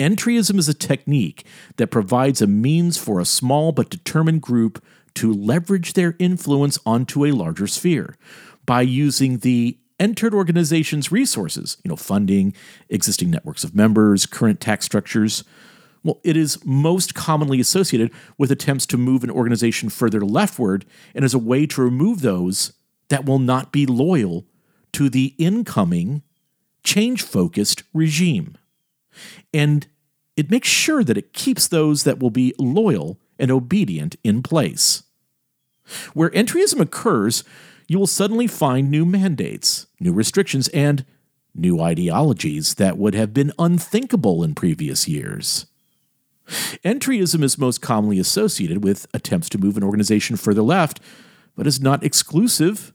Entryism 0.00 0.58
is 0.58 0.68
a 0.68 0.74
technique 0.74 1.44
that 1.76 1.88
provides 1.88 2.40
a 2.40 2.46
means 2.46 2.96
for 2.96 3.18
a 3.18 3.24
small 3.24 3.72
but 3.72 3.90
determined 3.90 4.42
group 4.42 4.82
to 5.14 5.32
leverage 5.32 5.94
their 5.94 6.14
influence 6.18 6.78
onto 6.86 7.24
a 7.24 7.32
larger 7.32 7.66
sphere 7.66 8.16
by 8.64 8.82
using 8.82 9.38
the 9.38 9.76
entered 9.98 10.32
organization's 10.32 11.10
resources, 11.10 11.78
you 11.82 11.88
know, 11.88 11.96
funding, 11.96 12.54
existing 12.88 13.30
networks 13.30 13.64
of 13.64 13.74
members, 13.74 14.26
current 14.26 14.60
tax 14.60 14.84
structures. 14.84 15.42
Well, 16.04 16.20
it 16.22 16.36
is 16.36 16.64
most 16.64 17.16
commonly 17.16 17.58
associated 17.58 18.12
with 18.36 18.52
attempts 18.52 18.86
to 18.86 18.96
move 18.96 19.24
an 19.24 19.30
organization 19.30 19.88
further 19.88 20.20
leftward 20.20 20.84
and 21.14 21.24
as 21.24 21.34
a 21.34 21.38
way 21.38 21.66
to 21.66 21.82
remove 21.82 22.20
those 22.20 22.72
that 23.08 23.26
will 23.26 23.40
not 23.40 23.72
be 23.72 23.86
loyal 23.86 24.46
to 24.92 25.08
the 25.08 25.34
incoming 25.38 26.22
change 26.84 27.22
focused 27.22 27.82
regime. 27.92 28.56
And 29.52 29.86
it 30.36 30.50
makes 30.50 30.68
sure 30.68 31.02
that 31.02 31.18
it 31.18 31.32
keeps 31.32 31.66
those 31.68 32.04
that 32.04 32.20
will 32.20 32.30
be 32.30 32.54
loyal 32.58 33.18
and 33.38 33.50
obedient 33.50 34.16
in 34.22 34.42
place. 34.42 35.02
Where 36.12 36.30
entryism 36.30 36.80
occurs, 36.80 37.44
you 37.86 37.98
will 37.98 38.06
suddenly 38.06 38.46
find 38.46 38.90
new 38.90 39.04
mandates, 39.04 39.86
new 39.98 40.12
restrictions, 40.12 40.68
and 40.68 41.04
new 41.54 41.80
ideologies 41.80 42.74
that 42.74 42.98
would 42.98 43.14
have 43.14 43.34
been 43.34 43.52
unthinkable 43.58 44.44
in 44.44 44.54
previous 44.54 45.08
years. 45.08 45.66
Entryism 46.84 47.42
is 47.42 47.58
most 47.58 47.82
commonly 47.82 48.18
associated 48.18 48.84
with 48.84 49.06
attempts 49.12 49.48
to 49.50 49.58
move 49.58 49.76
an 49.76 49.84
organization 49.84 50.36
further 50.36 50.62
left, 50.62 51.00
but 51.56 51.66
is 51.66 51.80
not 51.80 52.04
exclusive 52.04 52.92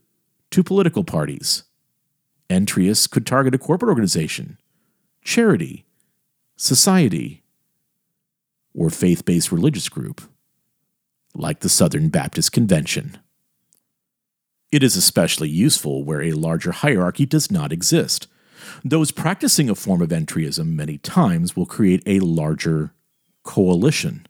to 0.51 0.63
political 0.63 1.03
parties. 1.03 1.63
Entryists 2.49 3.09
could 3.09 3.25
target 3.25 3.55
a 3.55 3.57
corporate 3.57 3.89
organization, 3.89 4.57
charity, 5.23 5.85
society, 6.55 7.43
or 8.74 8.89
faith 8.89 9.25
based 9.25 9.51
religious 9.51 9.89
group, 9.89 10.22
like 11.36 11.60
the 11.60 11.69
Southern 11.69 12.10
Baptist 12.10 12.51
Convention. 12.51 13.17
It 14.72 14.81
is 14.81 14.95
especially 14.95 15.50
useful 15.50 16.03
where 16.03 16.22
a 16.22 16.31
larger 16.31 16.72
hierarchy 16.72 17.25
does 17.25 17.51
not 17.51 17.72
exist. 17.72 18.27
Those 18.83 19.12
practicing 19.12 19.69
a 19.69 19.75
form 19.75 20.01
of 20.01 20.10
entryism 20.10 20.74
many 20.74 20.98
times 20.98 21.55
will 21.55 21.65
create 21.65 22.01
a 22.05 22.19
larger 22.19 22.93
coalition 23.43 24.25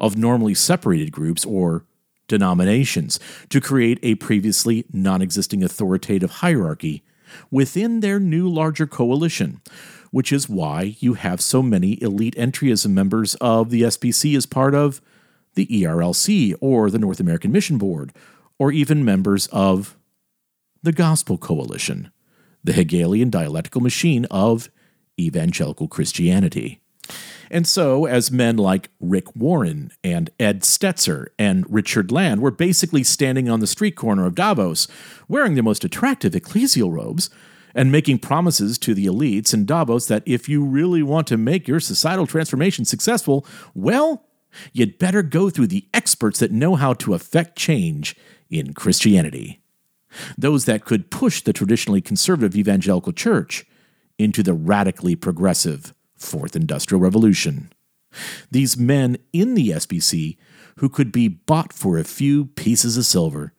of 0.00 0.16
normally 0.16 0.54
separated 0.54 1.12
groups 1.12 1.44
or 1.44 1.84
denominations 2.28 3.20
to 3.50 3.60
create 3.60 3.98
a 4.02 4.14
previously 4.16 4.84
non 4.92 5.20
existing 5.22 5.62
authoritative 5.62 6.30
hierarchy 6.30 7.04
within 7.50 8.00
their 8.00 8.18
new 8.18 8.48
larger 8.48 8.86
coalition, 8.86 9.60
which 10.16 10.32
is 10.32 10.48
why 10.48 10.96
you 10.98 11.12
have 11.12 11.42
so 11.42 11.60
many 11.60 12.02
elite 12.02 12.34
entryism 12.36 12.92
members 12.92 13.34
of 13.34 13.68
the 13.68 13.82
SBC 13.82 14.34
as 14.34 14.46
part 14.46 14.74
of 14.74 15.02
the 15.56 15.66
ERLC 15.66 16.54
or 16.58 16.88
the 16.88 16.98
North 16.98 17.20
American 17.20 17.52
Mission 17.52 17.76
Board, 17.76 18.14
or 18.58 18.72
even 18.72 19.04
members 19.04 19.46
of 19.48 19.94
the 20.82 20.90
Gospel 20.90 21.36
Coalition, 21.36 22.10
the 22.64 22.72
Hegelian 22.72 23.28
dialectical 23.28 23.82
machine 23.82 24.24
of 24.30 24.70
evangelical 25.20 25.86
Christianity. 25.86 26.80
And 27.50 27.66
so, 27.66 28.06
as 28.06 28.30
men 28.30 28.56
like 28.56 28.88
Rick 28.98 29.36
Warren 29.36 29.92
and 30.02 30.30
Ed 30.40 30.62
Stetzer 30.62 31.26
and 31.38 31.66
Richard 31.68 32.10
Land 32.10 32.40
were 32.40 32.50
basically 32.50 33.04
standing 33.04 33.50
on 33.50 33.60
the 33.60 33.66
street 33.66 33.96
corner 33.96 34.24
of 34.24 34.34
Davos, 34.34 34.88
wearing 35.28 35.52
their 35.52 35.62
most 35.62 35.84
attractive 35.84 36.32
ecclesial 36.32 36.90
robes, 36.90 37.28
and 37.76 37.92
making 37.92 38.18
promises 38.18 38.78
to 38.78 38.94
the 38.94 39.06
elites 39.06 39.52
in 39.52 39.66
Davos 39.66 40.06
that 40.06 40.22
if 40.24 40.48
you 40.48 40.64
really 40.64 41.02
want 41.02 41.26
to 41.26 41.36
make 41.36 41.68
your 41.68 41.78
societal 41.78 42.26
transformation 42.26 42.86
successful, 42.86 43.46
well, 43.74 44.24
you'd 44.72 44.98
better 44.98 45.22
go 45.22 45.50
through 45.50 45.66
the 45.66 45.86
experts 45.92 46.40
that 46.40 46.50
know 46.50 46.74
how 46.74 46.94
to 46.94 47.12
affect 47.12 47.58
change 47.58 48.16
in 48.48 48.72
Christianity. 48.72 49.60
Those 50.38 50.64
that 50.64 50.86
could 50.86 51.10
push 51.10 51.42
the 51.42 51.52
traditionally 51.52 52.00
conservative 52.00 52.56
evangelical 52.56 53.12
church 53.12 53.66
into 54.18 54.42
the 54.42 54.54
radically 54.54 55.14
progressive 55.14 55.94
Fourth 56.16 56.56
Industrial 56.56 56.98
Revolution. 56.98 57.70
These 58.50 58.78
men 58.78 59.18
in 59.34 59.54
the 59.54 59.68
SBC, 59.68 60.38
who 60.78 60.88
could 60.88 61.12
be 61.12 61.28
bought 61.28 61.74
for 61.74 61.98
a 61.98 62.04
few 62.04 62.46
pieces 62.46 62.96
of 62.96 63.04
silver, 63.04 63.52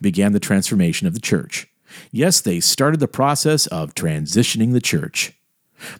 began 0.00 0.32
the 0.32 0.40
transformation 0.40 1.06
of 1.06 1.14
the 1.14 1.20
church. 1.20 1.68
Yes, 2.10 2.40
they 2.40 2.60
started 2.60 3.00
the 3.00 3.08
process 3.08 3.66
of 3.68 3.94
transitioning 3.94 4.72
the 4.72 4.80
church. 4.80 5.32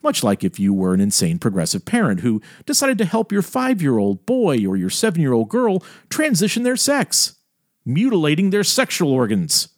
Much 0.03 0.23
like 0.23 0.45
if 0.45 0.59
you 0.59 0.73
were 0.73 0.95
an 0.95 1.01
insane 1.01 1.39
progressive 1.39 1.85
parent 1.85 2.21
who 2.21 2.41
decided 2.65 2.97
to 2.99 3.05
help 3.05 3.33
your 3.33 3.43
five 3.43 3.83
year 3.83 3.99
old 3.99 4.25
boy 4.25 4.67
or 4.67 4.77
your 4.77 4.91
seven 4.91 5.21
year 5.21 5.33
old 5.33 5.49
girl 5.49 5.83
transition 6.09 6.63
their 6.63 6.77
sex, 6.77 7.37
mutilating 7.85 8.51
their 8.51 8.65
sexual 8.65 9.13
organs, 9.13 9.69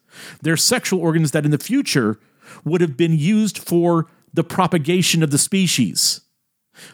They're 0.43 0.57
sexual 0.57 1.01
organs 1.01 1.33
that 1.33 1.45
in 1.45 1.51
the 1.51 1.59
future 1.59 2.19
would 2.65 2.81
have 2.81 2.97
been 2.97 3.17
used 3.17 3.59
for 3.59 4.07
the 4.33 4.45
propagation 4.45 5.23
of 5.23 5.31
the 5.31 5.39
species. 5.39 6.21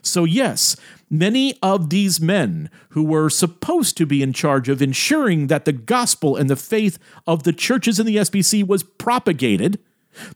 So, 0.00 0.24
yes, 0.24 0.76
many 1.10 1.58
of 1.62 1.90
these 1.90 2.20
men 2.20 2.70
who 2.90 3.02
were 3.02 3.28
supposed 3.28 3.96
to 3.98 4.06
be 4.06 4.22
in 4.22 4.32
charge 4.32 4.68
of 4.68 4.80
ensuring 4.82 5.48
that 5.48 5.64
the 5.64 5.72
gospel 5.72 6.36
and 6.36 6.48
the 6.48 6.56
faith 6.56 6.98
of 7.26 7.42
the 7.42 7.52
churches 7.52 7.98
in 7.98 8.06
the 8.06 8.16
SBC 8.16 8.66
was 8.66 8.82
propagated, 8.82 9.78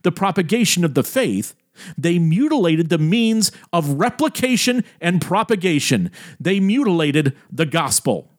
the 0.03 0.11
propagation 0.11 0.83
of 0.83 0.93
the 0.93 1.03
faith, 1.03 1.55
they 1.97 2.19
mutilated 2.19 2.89
the 2.89 2.97
means 2.97 3.51
of 3.71 3.99
replication 3.99 4.83
and 4.99 5.21
propagation. 5.21 6.11
They 6.39 6.59
mutilated 6.59 7.35
the 7.51 7.65
gospel. 7.65 8.31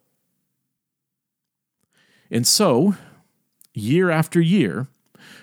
And 2.31 2.47
so, 2.47 2.97
year 3.73 4.11
after 4.11 4.41
year, 4.41 4.89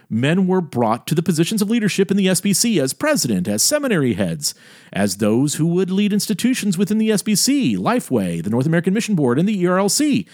men 0.10 0.48
were 0.48 0.62
brought 0.62 1.08
to 1.08 1.16
the 1.16 1.24
positions 1.24 1.62
of 1.62 1.70
leadership 1.70 2.12
in 2.12 2.18
the 2.18 2.28
SBC 2.28 2.82
as 2.82 2.94
president, 2.94 3.48
as 3.48 3.64
seminary 3.64 4.14
heads, 4.14 4.54
as 4.94 5.18
those 5.18 5.56
who 5.56 5.66
would 5.68 5.92
lead 5.92 6.14
institutions 6.14 6.78
within 6.78 6.98
the 6.98 7.10
SBC, 7.10 7.78
Lifeway, 7.78 8.44
the 8.44 8.50
North 8.50 8.66
American 8.66 8.94
Mission 8.94 9.16
Board, 9.16 9.40
and 9.40 9.48
the 9.48 9.64
ERLC. 9.64 10.28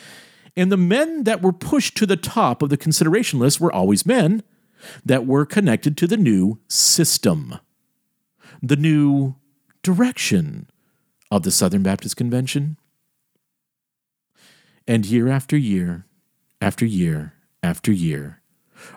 And 0.58 0.72
the 0.72 0.78
men 0.78 1.24
that 1.24 1.42
were 1.42 1.54
pushed 1.54 1.96
to 1.98 2.06
the 2.06 2.18
top 2.18 2.62
of 2.62 2.70
the 2.70 2.78
consideration 2.78 3.40
list 3.40 3.62
were 3.62 3.72
always 3.72 4.06
men 4.06 4.44
that 5.06 5.26
were 5.26 5.46
connected 5.46 5.98
to 5.98 6.08
the 6.08 6.18
new 6.18 6.60
system, 6.68 7.60
the 8.62 8.76
new 8.76 9.36
direction 9.84 10.70
of 11.30 11.44
the 11.44 11.52
Southern 11.52 11.84
Baptist 11.84 12.18
Convention. 12.18 12.78
And 14.88 15.06
year 15.06 15.30
after 15.30 15.56
year, 15.56 16.06
after 16.60 16.86
year, 16.86 17.34
after 17.64 17.92
year, 17.92 18.41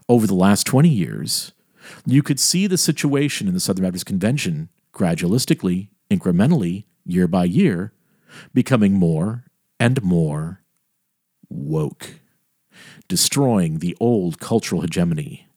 over 0.09 0.27
the 0.27 0.35
last 0.35 0.67
20 0.67 0.89
years, 0.89 1.53
you 2.07 2.23
could 2.23 2.41
see 2.41 2.67
the 2.67 2.79
situation 2.79 3.49
in 3.49 3.55
the 3.55 3.61
Southern 3.61 3.85
Baptist 3.85 4.07
Convention 4.07 4.69
gradualistically, 4.93 5.89
incrementally, 6.11 6.85
year 7.05 7.29
by 7.29 7.45
year, 7.45 7.93
becoming 8.53 8.95
more 8.95 9.45
and 9.79 10.03
more 10.03 10.63
woke, 11.49 12.21
destroying 13.09 13.79
the 13.79 13.97
old 14.01 14.39
cultural 14.41 14.81
hegemony 14.81 15.49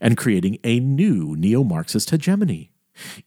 and 0.00 0.16
creating 0.16 0.58
a 0.64 0.80
new 0.80 1.36
neo 1.36 1.62
Marxist 1.62 2.10
hegemony. 2.10 2.70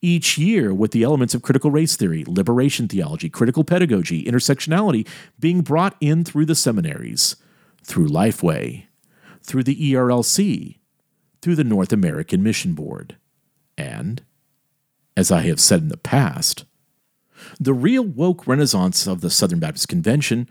Each 0.02 0.36
year, 0.36 0.74
with 0.74 0.90
the 0.90 1.04
elements 1.04 1.32
of 1.32 1.42
critical 1.42 1.70
race 1.70 1.94
theory, 1.94 2.24
liberation 2.26 2.88
theology, 2.88 3.28
critical 3.28 3.62
pedagogy, 3.62 4.24
intersectionality 4.24 5.06
being 5.38 5.62
brought 5.62 5.94
in 6.00 6.24
through 6.24 6.46
the 6.46 6.56
seminaries, 6.56 7.36
through 7.84 8.08
Lifeway, 8.08 8.86
through 9.50 9.64
the 9.64 9.92
ERLC, 9.92 10.78
through 11.42 11.56
the 11.56 11.64
North 11.64 11.92
American 11.92 12.40
Mission 12.40 12.72
Board. 12.72 13.16
And, 13.76 14.22
as 15.16 15.32
I 15.32 15.40
have 15.40 15.58
said 15.58 15.80
in 15.80 15.88
the 15.88 15.96
past, 15.96 16.64
the 17.58 17.74
real 17.74 18.04
woke 18.04 18.46
renaissance 18.46 19.08
of 19.08 19.22
the 19.22 19.28
Southern 19.28 19.58
Baptist 19.58 19.88
Convention 19.88 20.48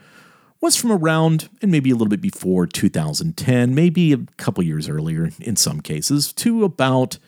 was 0.59 0.75
from 0.75 0.91
around 0.91 1.47
and 1.61 1.71
maybe 1.71 1.91
a 1.91 1.93
little 1.93 2.09
bit 2.09 2.19
before 2.19 2.67
2010, 2.67 3.73
maybe 3.73 4.11
a 4.11 4.17
couple 4.35 4.65
years 4.65 4.89
earlier 4.89 5.29
in 5.39 5.55
some 5.55 5.79
cases, 5.79 6.33
to 6.33 6.65
about 6.65 7.19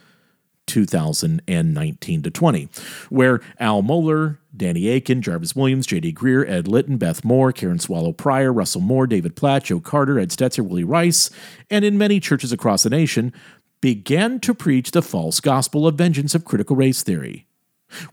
2019 0.71 2.21
to 2.23 2.31
20, 2.31 2.69
where 3.09 3.41
Al 3.59 3.83
Mohler, 3.83 4.37
Danny 4.55 4.89
Akin, 4.89 5.21
Jarvis 5.21 5.55
Williams, 5.55 5.85
J.D. 5.85 6.13
Greear, 6.13 6.49
Ed 6.49 6.67
Litton, 6.67 6.97
Beth 6.97 7.23
Moore, 7.25 7.51
Karen 7.51 7.79
Swallow 7.79 8.13
Prior, 8.13 8.53
Russell 8.53 8.81
Moore, 8.81 9.05
David 9.05 9.35
Platt, 9.35 9.65
Joe 9.65 9.79
Carter, 9.79 10.17
Ed 10.17 10.29
Stetzer, 10.29 10.65
Willie 10.65 10.83
Rice, 10.83 11.29
and 11.69 11.83
in 11.83 11.97
many 11.97 12.19
churches 12.19 12.51
across 12.51 12.83
the 12.83 12.89
nation, 12.89 13.33
began 13.81 14.39
to 14.39 14.53
preach 14.53 14.91
the 14.91 15.01
false 15.01 15.39
gospel 15.39 15.85
of 15.85 15.95
vengeance 15.95 16.33
of 16.33 16.45
critical 16.45 16.75
race 16.75 17.03
theory, 17.03 17.45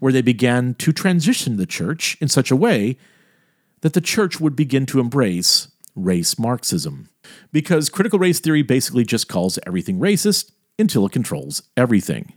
where 0.01 0.12
they 0.12 0.23
began 0.23 0.75
to 0.75 0.92
transition 0.92 1.57
the 1.57 1.66
church 1.66 2.16
in 2.21 2.29
such 2.29 2.51
a 2.51 2.57
way 2.57 2.97
that 3.83 3.92
the 3.92 4.01
church 4.01 4.40
would 4.40 4.57
begin 4.57 4.87
to 4.87 4.99
embrace 4.99 5.68
race 5.94 6.38
Marxism. 6.38 7.09
Because 7.53 7.88
critical 7.88 8.18
race 8.18 8.40
theory 8.40 8.62
basically 8.62 9.05
just 9.05 9.29
calls 9.29 9.59
everything 9.66 10.01
racist 10.01 10.53
until 10.79 11.05
it 11.05 11.12
controls 11.12 11.62
everything. 11.77 12.33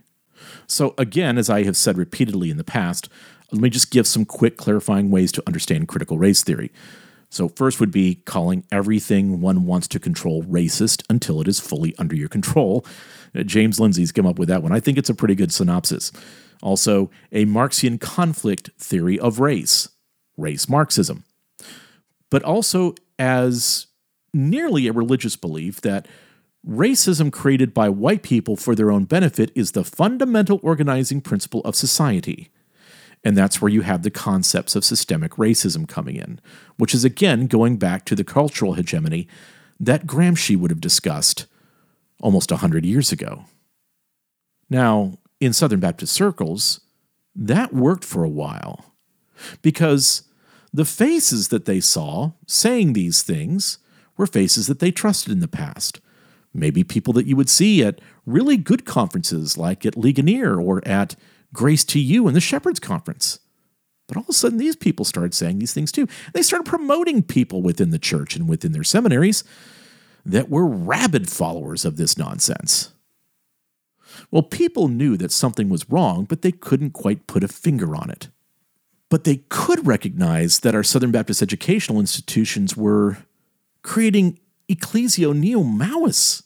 So, 0.66 0.94
again, 0.98 1.38
as 1.38 1.50
I 1.50 1.64
have 1.64 1.76
said 1.76 1.98
repeatedly 1.98 2.50
in 2.50 2.56
the 2.56 2.64
past, 2.64 3.08
let 3.50 3.60
me 3.60 3.70
just 3.70 3.90
give 3.90 4.06
some 4.06 4.24
quick 4.24 4.56
clarifying 4.56 5.10
ways 5.10 5.32
to 5.32 5.42
understand 5.46 5.88
critical 5.88 6.18
race 6.18 6.42
theory. 6.42 6.72
So, 7.30 7.48
first 7.48 7.80
would 7.80 7.90
be 7.90 8.16
calling 8.16 8.64
everything 8.70 9.40
one 9.40 9.66
wants 9.66 9.88
to 9.88 9.98
control 9.98 10.42
racist 10.42 11.02
until 11.08 11.40
it 11.40 11.48
is 11.48 11.60
fully 11.60 11.94
under 11.98 12.14
your 12.14 12.28
control. 12.28 12.84
Uh, 13.34 13.42
James 13.42 13.80
Lindsay's 13.80 14.12
come 14.12 14.26
up 14.26 14.38
with 14.38 14.48
that 14.48 14.62
one. 14.62 14.72
I 14.72 14.80
think 14.80 14.98
it's 14.98 15.10
a 15.10 15.14
pretty 15.14 15.34
good 15.34 15.52
synopsis. 15.52 16.12
Also, 16.62 17.10
a 17.32 17.44
Marxian 17.44 17.98
conflict 17.98 18.70
theory 18.78 19.18
of 19.18 19.40
race, 19.40 19.88
race 20.36 20.68
Marxism. 20.68 21.24
But 22.30 22.42
also 22.42 22.94
as 23.18 23.86
nearly 24.32 24.86
a 24.86 24.92
religious 24.92 25.36
belief 25.36 25.80
that 25.82 26.06
racism 26.66 27.32
created 27.32 27.74
by 27.74 27.88
white 27.88 28.22
people 28.22 28.56
for 28.56 28.74
their 28.74 28.90
own 28.90 29.04
benefit 29.04 29.50
is 29.54 29.72
the 29.72 29.84
fundamental 29.84 30.60
organizing 30.62 31.20
principle 31.20 31.60
of 31.62 31.74
society. 31.74 32.50
And 33.24 33.36
that's 33.36 33.60
where 33.60 33.70
you 33.70 33.82
have 33.82 34.02
the 34.02 34.10
concepts 34.10 34.74
of 34.74 34.84
systemic 34.84 35.32
racism 35.32 35.88
coming 35.88 36.16
in, 36.16 36.40
which 36.76 36.94
is 36.94 37.04
again 37.04 37.46
going 37.46 37.76
back 37.76 38.04
to 38.06 38.14
the 38.14 38.24
cultural 38.24 38.74
hegemony 38.74 39.28
that 39.78 40.06
Gramsci 40.06 40.56
would 40.56 40.70
have 40.70 40.80
discussed 40.80 41.46
almost 42.20 42.50
100 42.50 42.84
years 42.84 43.12
ago. 43.12 43.44
Now, 44.70 45.18
in 45.40 45.52
Southern 45.52 45.80
Baptist 45.80 46.12
circles, 46.12 46.80
that 47.34 47.74
worked 47.74 48.04
for 48.04 48.24
a 48.24 48.28
while 48.28 48.94
because 49.60 50.22
the 50.72 50.84
faces 50.84 51.48
that 51.48 51.64
they 51.64 51.80
saw 51.80 52.32
saying 52.46 52.92
these 52.92 53.22
things 53.22 53.78
were 54.16 54.26
faces 54.26 54.66
that 54.66 54.78
they 54.78 54.90
trusted 54.90 55.32
in 55.32 55.40
the 55.40 55.48
past. 55.48 56.00
Maybe 56.54 56.84
people 56.84 57.12
that 57.14 57.26
you 57.26 57.36
would 57.36 57.48
see 57.48 57.82
at 57.82 58.00
really 58.26 58.56
good 58.56 58.84
conferences 58.84 59.56
like 59.56 59.86
at 59.86 59.96
Ligonier 59.96 60.60
or 60.60 60.86
at 60.86 61.16
Grace 61.52 61.84
to 61.84 62.00
You 62.00 62.26
and 62.26 62.36
the 62.36 62.40
Shepherds 62.40 62.80
Conference. 62.80 63.38
But 64.06 64.16
all 64.16 64.24
of 64.24 64.28
a 64.28 64.34
sudden, 64.34 64.58
these 64.58 64.76
people 64.76 65.04
started 65.04 65.32
saying 65.32 65.58
these 65.58 65.72
things 65.72 65.90
too. 65.92 66.06
They 66.34 66.42
started 66.42 66.68
promoting 66.68 67.22
people 67.22 67.62
within 67.62 67.90
the 67.90 67.98
church 67.98 68.36
and 68.36 68.48
within 68.48 68.72
their 68.72 68.84
seminaries 68.84 69.44
that 70.26 70.50
were 70.50 70.66
rabid 70.66 71.30
followers 71.30 71.84
of 71.84 71.96
this 71.96 72.18
nonsense. 72.18 72.92
Well, 74.30 74.42
people 74.42 74.88
knew 74.88 75.16
that 75.16 75.32
something 75.32 75.68
was 75.68 75.88
wrong, 75.88 76.24
but 76.24 76.42
they 76.42 76.52
couldn't 76.52 76.90
quite 76.90 77.26
put 77.26 77.44
a 77.44 77.48
finger 77.48 77.96
on 77.96 78.10
it. 78.10 78.28
But 79.08 79.24
they 79.24 79.44
could 79.48 79.86
recognize 79.86 80.60
that 80.60 80.74
our 80.74 80.82
Southern 80.82 81.10
Baptist 81.10 81.42
educational 81.42 82.00
institutions 82.00 82.76
were 82.76 83.18
creating 83.82 84.38
ecclesio 84.74 85.34
neo 85.36 85.62
Maoists, 85.62 86.42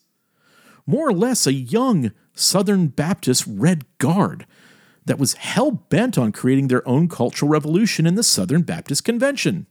more 0.87 1.09
or 1.09 1.13
less 1.13 1.47
a 1.47 1.53
young 1.53 2.13
Southern 2.35 2.89
Baptist 2.89 3.45
Red 3.47 3.85
Guard 3.99 4.47
that 5.07 5.19
was 5.19 5.35
hell 5.35 5.71
bent 5.71 6.19
on 6.19 6.33
creating 6.33 6.69
their 6.69 6.87
own 6.87 7.09
cultural 7.09 7.51
revolution 7.51 8.07
in 8.07 8.15
the 8.15 8.23
Southern 8.23 8.63
Baptist 8.63 9.05
Convention. 9.05 9.67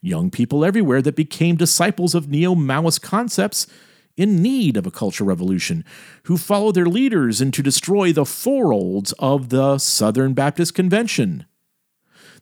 Young 0.00 0.30
people 0.30 0.64
everywhere 0.64 1.02
that 1.02 1.16
became 1.16 1.56
disciples 1.56 2.14
of 2.14 2.28
neo 2.28 2.54
Maoist 2.54 3.02
concepts 3.02 3.66
in 4.16 4.42
need 4.42 4.76
of 4.76 4.84
a 4.84 4.90
cultural 4.90 5.28
revolution, 5.28 5.84
who 6.24 6.36
follow 6.36 6.72
their 6.72 6.86
leaders 6.86 7.40
and 7.40 7.54
to 7.54 7.62
destroy 7.62 8.12
the 8.12 8.24
four 8.24 8.72
olds 8.72 9.12
of 9.20 9.48
the 9.48 9.78
Southern 9.78 10.34
Baptist 10.34 10.74
Convention. 10.74 11.46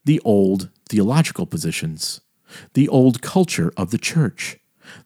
The 0.04 0.20
old 0.24 0.70
theological 0.88 1.44
positions, 1.44 2.22
the 2.72 2.88
old 2.88 3.20
culture 3.20 3.72
of 3.76 3.90
the 3.90 3.98
church, 3.98 4.58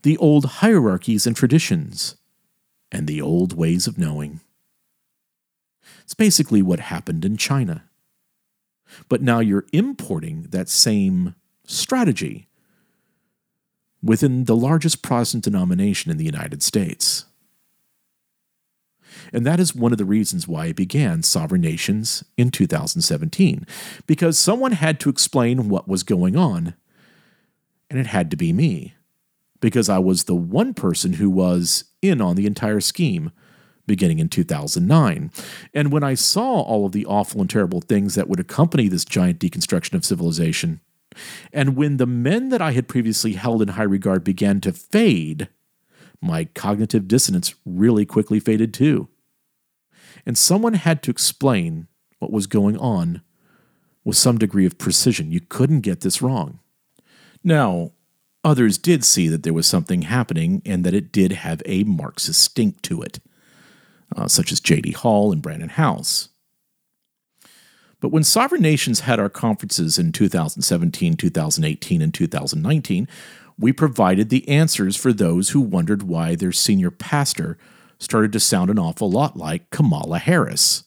the 0.02 0.16
old 0.18 0.44
hierarchies 0.46 1.26
and 1.26 1.36
traditions, 1.36 2.16
and 2.92 3.06
the 3.06 3.20
old 3.20 3.56
ways 3.56 3.86
of 3.86 3.98
knowing. 3.98 4.40
It's 6.02 6.14
basically 6.14 6.62
what 6.62 6.80
happened 6.80 7.24
in 7.24 7.36
China. 7.36 7.84
But 9.08 9.22
now 9.22 9.38
you're 9.38 9.66
importing 9.72 10.48
that 10.50 10.68
same 10.68 11.36
strategy 11.64 12.48
within 14.02 14.44
the 14.44 14.56
largest 14.56 15.02
Protestant 15.02 15.44
denomination 15.44 16.10
in 16.10 16.16
the 16.16 16.24
United 16.24 16.62
States. 16.62 17.26
And 19.32 19.46
that 19.46 19.60
is 19.60 19.74
one 19.74 19.92
of 19.92 19.98
the 19.98 20.04
reasons 20.04 20.48
why 20.48 20.66
I 20.66 20.72
began 20.72 21.22
Sovereign 21.22 21.60
Nations 21.60 22.24
in 22.36 22.50
2017, 22.50 23.66
because 24.06 24.38
someone 24.38 24.72
had 24.72 24.98
to 25.00 25.10
explain 25.10 25.68
what 25.68 25.88
was 25.88 26.02
going 26.02 26.36
on, 26.36 26.74
and 27.88 27.98
it 27.98 28.06
had 28.06 28.30
to 28.30 28.36
be 28.36 28.52
me, 28.52 28.94
because 29.61 29.88
I 29.88 29.99
was 29.99 30.25
the 30.25 30.35
one 30.35 30.75
person 30.75 31.14
who 31.14 31.31
was 31.31 31.85
in 32.03 32.20
on 32.20 32.37
the 32.37 32.46
entire 32.46 32.81
scheme 32.81 33.31
beginning 33.87 34.18
in 34.18 34.29
2009. 34.29 35.31
And 35.75 35.92
when 35.92 36.05
I 36.05 36.14
saw 36.14 36.61
all 36.61 36.87
of 36.87 36.92
the 36.92 37.07
awful 37.07 37.40
and 37.40 37.51
terrible 37.51 37.81
things 37.81 38.14
that 38.14 38.29
would 38.29 38.40
accompany 38.40 38.88
this 38.88 39.05
giant 39.05 39.40
deconstruction 39.40 39.94
of 39.94 40.05
civilization, 40.05 40.81
and 41.53 41.77
when 41.77 41.96
the 41.96 42.07
men 42.07 42.51
that 42.51 42.62
I 42.62 42.73
had 42.73 42.88
previously 42.88 43.33
held 43.33 43.62
in 43.62 43.68
high 43.68 43.83
regard 43.83 44.23
began 44.23 44.61
to 44.61 44.73
fade 44.73 45.49
my 46.20 46.44
cognitive 46.44 47.09
dissonance 47.09 47.55
really 47.64 48.05
quickly 48.05 48.40
faded 48.40 48.75
too. 48.75 49.09
And 50.27 50.37
someone 50.37 50.75
had 50.75 51.03
to 51.03 51.11
explain 51.11 51.88
what 52.18 52.31
was 52.31 52.46
going 52.46 52.77
on 52.77 53.23
with 54.05 54.16
some 54.16 54.38
degree 54.38 54.66
of 54.66 54.79
precision. 54.79 55.33
You 55.33 55.40
couldn't 55.40 55.81
get 55.81 56.01
this 56.01 56.20
wrong. 56.20 56.61
Now, 57.42 57.92
others 58.44 58.79
did 58.79 59.05
see 59.05 59.29
that 59.29 59.42
there 59.42 59.53
was 59.53 59.66
something 59.66 60.03
happening 60.03 60.62
and 60.64 60.85
that 60.85 60.94
it 60.94 61.12
did 61.12 61.33
have 61.33 61.62
a 61.66 61.85
Marxist 61.85 62.40
stink 62.40 62.81
to 62.83 63.03
it, 63.03 63.20
uh, 64.16 64.29
such 64.29 64.53
as 64.53 64.61
J.D. 64.61 64.92
Hall 64.92 65.33
and 65.33 65.42
Brandon 65.42 65.68
House. 65.68 66.29
But 68.00 68.09
when 68.09 68.24
sovereign 68.24 68.62
nations 68.62 69.00
had 69.00 69.20
our 69.20 69.29
conferences 69.29 69.98
in 69.98 70.12
2017, 70.12 71.16
2018, 71.16 72.03
and 72.03 72.14
2019, 72.14 73.09
we 73.59 73.72
provided 73.72 74.31
the 74.31 74.48
answers 74.48 74.96
for 74.96 75.12
those 75.12 75.50
who 75.50 75.61
wondered 75.61 76.03
why 76.03 76.35
their 76.35 76.53
senior 76.53 76.90
pastor 76.90 77.59
started 77.98 78.33
to 78.33 78.40
sound 78.40 78.70
an 78.70 78.79
awful 78.79 79.11
lot 79.11 79.37
like 79.37 79.68
Kamala 79.68 80.18
Harris. 80.18 80.85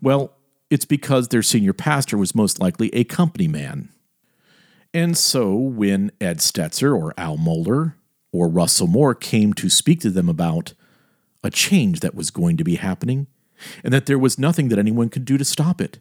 Well, 0.00 0.34
it's 0.70 0.86
because 0.86 1.28
their 1.28 1.42
senior 1.42 1.74
pastor 1.74 2.16
was 2.16 2.34
most 2.34 2.58
likely 2.58 2.88
a 2.94 3.04
company 3.04 3.46
man. 3.46 3.90
And 4.94 5.18
so 5.18 5.54
when 5.54 6.12
Ed 6.20 6.38
Stetzer 6.38 6.96
or 6.96 7.12
Al 7.18 7.36
Mohler 7.36 7.94
or 8.32 8.48
Russell 8.48 8.86
Moore 8.86 9.14
came 9.14 9.52
to 9.54 9.68
speak 9.68 10.00
to 10.00 10.10
them 10.10 10.28
about 10.28 10.72
a 11.42 11.50
change 11.50 12.00
that 12.00 12.14
was 12.14 12.30
going 12.30 12.56
to 12.56 12.64
be 12.64 12.76
happening 12.76 13.26
and 13.82 13.92
that 13.92 14.06
there 14.06 14.18
was 14.18 14.38
nothing 14.38 14.68
that 14.68 14.78
anyone 14.78 15.10
could 15.10 15.24
do 15.24 15.36
to 15.36 15.44
stop 15.44 15.80
it, 15.80 15.98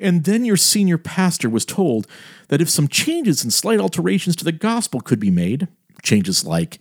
and 0.00 0.24
then 0.24 0.44
your 0.44 0.56
senior 0.56 0.98
pastor 0.98 1.48
was 1.48 1.64
told 1.64 2.06
that 2.48 2.60
if 2.60 2.70
some 2.70 2.88
changes 2.88 3.42
and 3.42 3.52
slight 3.52 3.80
alterations 3.80 4.36
to 4.36 4.44
the 4.44 4.52
gospel 4.52 5.00
could 5.00 5.18
be 5.18 5.30
made, 5.30 5.68
changes 6.02 6.44
like 6.44 6.78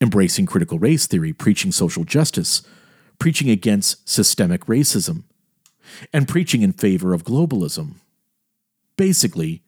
embracing 0.00 0.46
critical 0.46 0.78
race 0.78 1.06
theory, 1.06 1.32
preaching 1.32 1.72
social 1.72 2.04
justice, 2.04 2.62
preaching 3.18 3.50
against 3.50 4.08
systemic 4.08 4.66
racism, 4.66 5.24
and 6.12 6.28
preaching 6.28 6.62
in 6.62 6.72
favor 6.72 7.12
of 7.12 7.24
globalism. 7.24 7.94
Basically, 8.96 9.62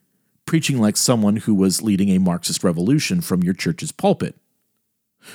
preaching 0.47 0.81
like 0.81 0.97
someone 0.97 1.37
who 1.37 1.55
was 1.55 1.83
leading 1.83 2.09
a 2.11 2.19
Marxist 2.19 2.65
revolution 2.65 3.21
from 3.21 3.43
your 3.43 3.55
church's 3.55 3.93
pulpit. 3.93 4.37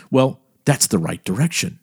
Well, 0.09 0.39
that's 0.65 0.87
the 0.87 0.97
right 0.97 1.23
direction. 1.23 1.79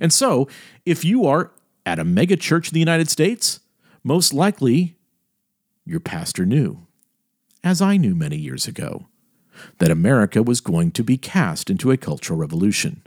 And 0.00 0.12
so, 0.12 0.48
if 0.86 1.04
you 1.04 1.26
are 1.26 1.52
at 1.84 1.98
a 1.98 2.04
mega 2.04 2.36
church 2.36 2.68
in 2.68 2.74
the 2.74 2.80
United 2.80 3.10
States, 3.10 3.60
most 4.02 4.32
likely, 4.32 4.96
your 5.84 6.00
pastor 6.00 6.46
knew, 6.46 6.86
as 7.62 7.82
I 7.82 7.96
knew 7.96 8.14
many 8.14 8.36
years 8.36 8.66
ago, 8.66 9.08
that 9.78 9.90
America 9.90 10.42
was 10.42 10.60
going 10.60 10.92
to 10.92 11.04
be 11.04 11.16
cast 11.16 11.68
into 11.68 11.90
a 11.90 11.96
cultural 11.96 12.38
revolution. 12.38 13.02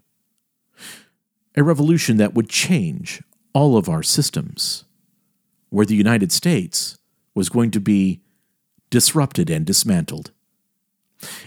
A 1.55 1.63
revolution 1.63 2.17
that 2.17 2.33
would 2.33 2.49
change 2.49 3.23
all 3.53 3.77
of 3.77 3.89
our 3.89 4.03
systems, 4.03 4.83
where 5.69 5.85
the 5.85 5.95
United 5.95 6.31
States 6.31 6.97
was 7.33 7.49
going 7.49 7.71
to 7.71 7.79
be 7.79 8.21
disrupted 8.95 9.49
and 9.49 9.65
dismantled. 9.65 10.31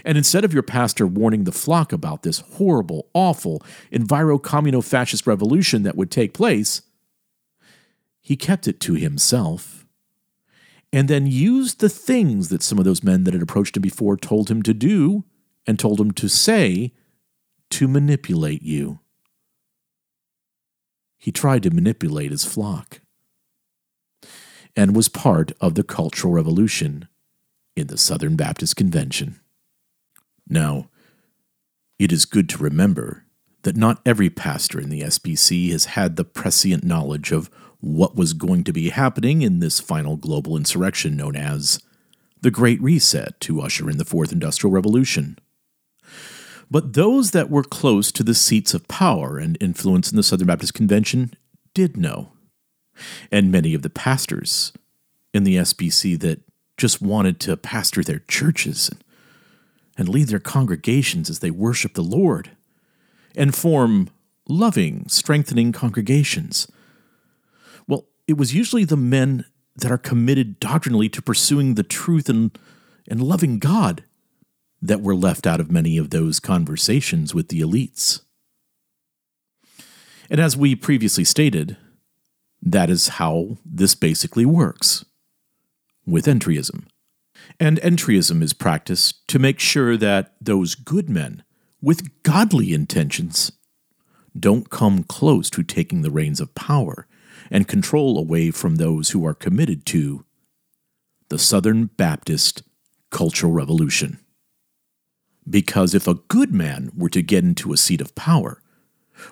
And 0.05 0.19
instead 0.19 0.45
of 0.45 0.53
your 0.53 0.61
pastor 0.61 1.07
warning 1.07 1.45
the 1.45 1.51
flock 1.51 1.91
about 1.91 2.21
this 2.21 2.41
horrible, 2.41 3.07
awful, 3.15 3.63
enviro 3.91 4.83
fascist 4.83 5.25
revolution 5.25 5.81
that 5.81 5.95
would 5.95 6.11
take 6.11 6.35
place, 6.35 6.83
he 8.21 8.35
kept 8.35 8.67
it 8.67 8.79
to 8.81 8.93
himself 8.93 9.87
and 10.93 11.07
then 11.07 11.25
used 11.25 11.79
the 11.79 11.89
things 11.89 12.49
that 12.49 12.61
some 12.61 12.77
of 12.77 12.85
those 12.85 13.03
men 13.03 13.23
that 13.23 13.33
had 13.33 13.41
approached 13.41 13.75
him 13.75 13.81
before 13.81 14.15
told 14.15 14.51
him 14.51 14.61
to 14.61 14.73
do 14.75 15.23
and 15.65 15.79
told 15.79 15.99
him 15.99 16.11
to 16.11 16.27
say 16.29 16.93
to 17.71 17.87
manipulate 17.87 18.61
you. 18.61 18.99
He 21.17 21.31
tried 21.31 21.63
to 21.63 21.71
manipulate 21.71 22.29
his 22.29 22.45
flock 22.45 23.01
and 24.75 24.95
was 24.95 25.09
part 25.09 25.51
of 25.59 25.73
the 25.73 25.83
Cultural 25.83 26.31
Revolution 26.31 27.07
in 27.79 27.87
the 27.87 27.97
Southern 27.97 28.35
Baptist 28.35 28.75
Convention. 28.75 29.39
Now, 30.47 30.89
it 31.97 32.11
is 32.11 32.25
good 32.25 32.49
to 32.49 32.63
remember 32.63 33.25
that 33.63 33.75
not 33.75 34.01
every 34.05 34.29
pastor 34.29 34.79
in 34.79 34.89
the 34.89 35.01
SBC 35.01 35.71
has 35.71 35.85
had 35.85 36.15
the 36.15 36.23
prescient 36.23 36.83
knowledge 36.83 37.31
of 37.31 37.49
what 37.81 38.15
was 38.15 38.33
going 38.33 38.63
to 38.63 38.73
be 38.73 38.89
happening 38.89 39.41
in 39.41 39.59
this 39.59 39.79
final 39.79 40.15
global 40.15 40.55
insurrection 40.57 41.15
known 41.15 41.35
as 41.35 41.81
the 42.41 42.51
Great 42.51 42.81
Reset 42.81 43.39
to 43.41 43.61
usher 43.61 43.89
in 43.89 43.97
the 43.97 44.05
Fourth 44.05 44.31
Industrial 44.31 44.71
Revolution. 44.71 45.37
But 46.71 46.93
those 46.93 47.31
that 47.31 47.49
were 47.49 47.63
close 47.63 48.11
to 48.11 48.23
the 48.23 48.35
seats 48.35 48.73
of 48.73 48.87
power 48.87 49.37
and 49.37 49.57
influence 49.59 50.11
in 50.11 50.17
the 50.17 50.23
Southern 50.23 50.47
Baptist 50.47 50.73
Convention 50.73 51.33
did 51.73 51.97
know. 51.97 52.31
And 53.31 53.51
many 53.51 53.73
of 53.73 53.81
the 53.81 53.89
pastors 53.89 54.71
in 55.33 55.43
the 55.43 55.55
SBC 55.55 56.19
that 56.19 56.41
just 56.79 57.01
wanted 57.01 57.39
to 57.41 57.57
pastor 57.57 58.01
their 58.03 58.19
churches 58.27 58.89
and, 58.89 59.03
and 59.97 60.09
lead 60.09 60.29
their 60.29 60.39
congregations 60.39 61.29
as 61.29 61.39
they 61.39 61.51
worship 61.51 61.93
the 61.93 62.01
Lord 62.01 62.51
and 63.35 63.53
form 63.53 64.09
loving, 64.47 65.07
strengthening 65.07 65.71
congregations 65.71 66.71
Well, 67.87 68.07
it 68.27 68.37
was 68.37 68.55
usually 68.55 68.85
the 68.85 68.97
men 68.97 69.45
that 69.75 69.91
are 69.91 69.97
committed 69.97 70.59
doctrinally 70.59 71.09
to 71.09 71.21
pursuing 71.21 71.75
the 71.75 71.83
truth 71.83 72.29
and, 72.29 72.57
and 73.07 73.21
loving 73.21 73.59
God 73.59 74.03
that 74.81 75.01
were 75.01 75.15
left 75.15 75.45
out 75.45 75.59
of 75.59 75.71
many 75.71 75.97
of 75.97 76.09
those 76.09 76.39
conversations 76.39 77.35
with 77.35 77.49
the 77.49 77.61
elites. 77.61 78.21
And 80.29 80.39
as 80.39 80.55
we 80.55 80.75
previously 80.75 81.25
stated, 81.25 81.77
that 82.61 82.89
is 82.89 83.09
how 83.19 83.57
this 83.65 83.95
basically 83.95 84.45
works 84.45 85.05
with 86.09 86.25
entryism. 86.25 86.85
And 87.59 87.79
entryism 87.81 88.41
is 88.41 88.53
practiced 88.53 89.27
to 89.29 89.39
make 89.39 89.59
sure 89.59 89.97
that 89.97 90.35
those 90.41 90.75
good 90.75 91.09
men 91.09 91.43
with 91.81 92.23
godly 92.23 92.73
intentions 92.73 93.51
don't 94.37 94.69
come 94.69 95.03
close 95.03 95.49
to 95.51 95.63
taking 95.63 96.01
the 96.01 96.11
reins 96.11 96.39
of 96.39 96.55
power 96.55 97.07
and 97.49 97.67
control 97.67 98.17
away 98.17 98.51
from 98.51 98.75
those 98.75 99.09
who 99.09 99.25
are 99.25 99.33
committed 99.33 99.85
to 99.87 100.25
the 101.29 101.39
Southern 101.39 101.85
Baptist 101.85 102.63
Cultural 103.11 103.51
Revolution. 103.51 104.19
Because 105.49 105.95
if 105.95 106.07
a 106.07 106.15
good 106.15 106.53
man 106.53 106.91
were 106.95 107.09
to 107.09 107.21
get 107.21 107.43
into 107.43 107.73
a 107.73 107.77
seat 107.77 108.01
of 108.01 108.13
power, 108.15 108.61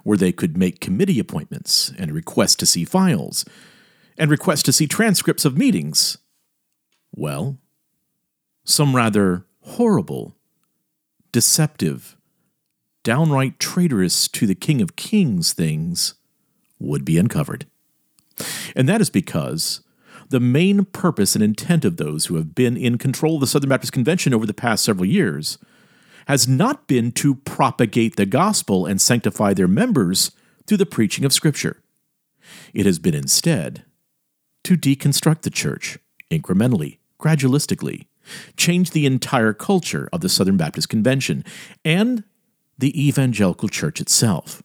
where 0.03 0.17
they 0.17 0.31
could 0.31 0.57
make 0.57 0.79
committee 0.79 1.19
appointments 1.19 1.91
and 1.97 2.11
request 2.11 2.59
to 2.59 2.65
see 2.65 2.85
files 2.85 3.45
and 4.17 4.31
request 4.31 4.65
to 4.65 4.73
see 4.73 4.87
transcripts 4.87 5.45
of 5.45 5.57
meetings, 5.57 6.17
well, 7.15 7.57
some 8.63 8.95
rather 8.95 9.45
horrible, 9.61 10.35
deceptive, 11.31 12.17
downright 13.03 13.59
traitorous 13.59 14.27
to 14.27 14.45
the 14.45 14.55
King 14.55 14.81
of 14.81 14.95
Kings 14.95 15.53
things 15.53 16.15
would 16.79 17.05
be 17.05 17.17
uncovered. 17.17 17.65
And 18.75 18.87
that 18.87 19.01
is 19.01 19.09
because 19.09 19.81
the 20.29 20.39
main 20.39 20.85
purpose 20.85 21.35
and 21.35 21.43
intent 21.43 21.85
of 21.85 21.97
those 21.97 22.25
who 22.25 22.35
have 22.35 22.53
been 22.53 22.75
in 22.75 22.97
control 22.97 23.35
of 23.35 23.41
the 23.41 23.47
Southern 23.47 23.69
Baptist 23.69 23.93
Convention 23.93 24.33
over 24.33 24.45
the 24.45 24.53
past 24.53 24.83
several 24.83 25.05
years 25.05 25.57
has 26.27 26.47
not 26.47 26.87
been 26.87 27.11
to 27.13 27.35
propagate 27.35 28.17
the 28.17 28.25
gospel 28.25 28.85
and 28.85 28.99
sanctify 28.99 29.53
their 29.53 29.67
members 29.67 30.31
through 30.65 30.77
the 30.77 30.85
preaching 30.85 31.23
of 31.23 31.31
Scripture. 31.31 31.81
It 32.73 32.85
has 32.85 32.99
been 32.99 33.15
instead 33.15 33.85
to 34.65 34.75
deconstruct 34.75 35.41
the 35.41 35.49
church 35.49 35.97
incrementally, 36.29 36.99
gradualistically, 37.19 38.07
change 38.57 38.91
the 38.91 39.05
entire 39.05 39.53
culture 39.53 40.09
of 40.11 40.21
the 40.21 40.29
Southern 40.29 40.57
Baptist 40.57 40.89
Convention 40.89 41.43
and 41.85 42.23
the 42.77 43.07
evangelical 43.07 43.69
church 43.69 43.99
itself, 43.99 44.61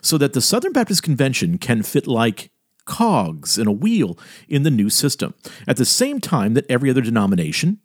so 0.00 0.18
that 0.18 0.32
the 0.32 0.40
Southern 0.40 0.72
Baptist 0.72 1.02
Convention 1.02 1.58
can 1.58 1.82
fit 1.82 2.06
like 2.06 2.50
cogs 2.84 3.58
in 3.58 3.66
a 3.66 3.72
wheel 3.72 4.18
in 4.48 4.64
the 4.64 4.70
new 4.70 4.90
system, 4.90 5.34
at 5.68 5.76
the 5.76 5.84
same 5.84 6.20
time 6.20 6.54
that 6.54 6.68
every 6.68 6.90
other 6.90 7.00
denomination, 7.00 7.78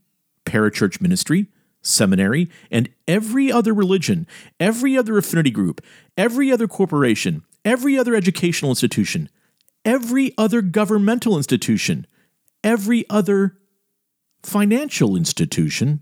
parachurch 0.45 0.99
ministry, 0.99 1.47
seminary, 1.83 2.49
and 2.71 2.89
every 3.07 3.51
other 3.51 3.73
religion, 3.73 4.25
every 4.59 4.97
other 4.97 5.17
affinity 5.17 5.51
group, 5.51 5.81
every 6.17 6.51
other 6.51 6.67
corporation, 6.67 7.43
every 7.63 7.97
other 7.97 8.15
educational 8.15 8.71
institution, 8.71 9.29
every 9.85 10.33
other 10.37 10.61
governmental 10.61 11.37
institution, 11.37 12.07
every 12.67 13.05
other 13.09 13.57
financial 14.43 15.15
institution 15.15 16.01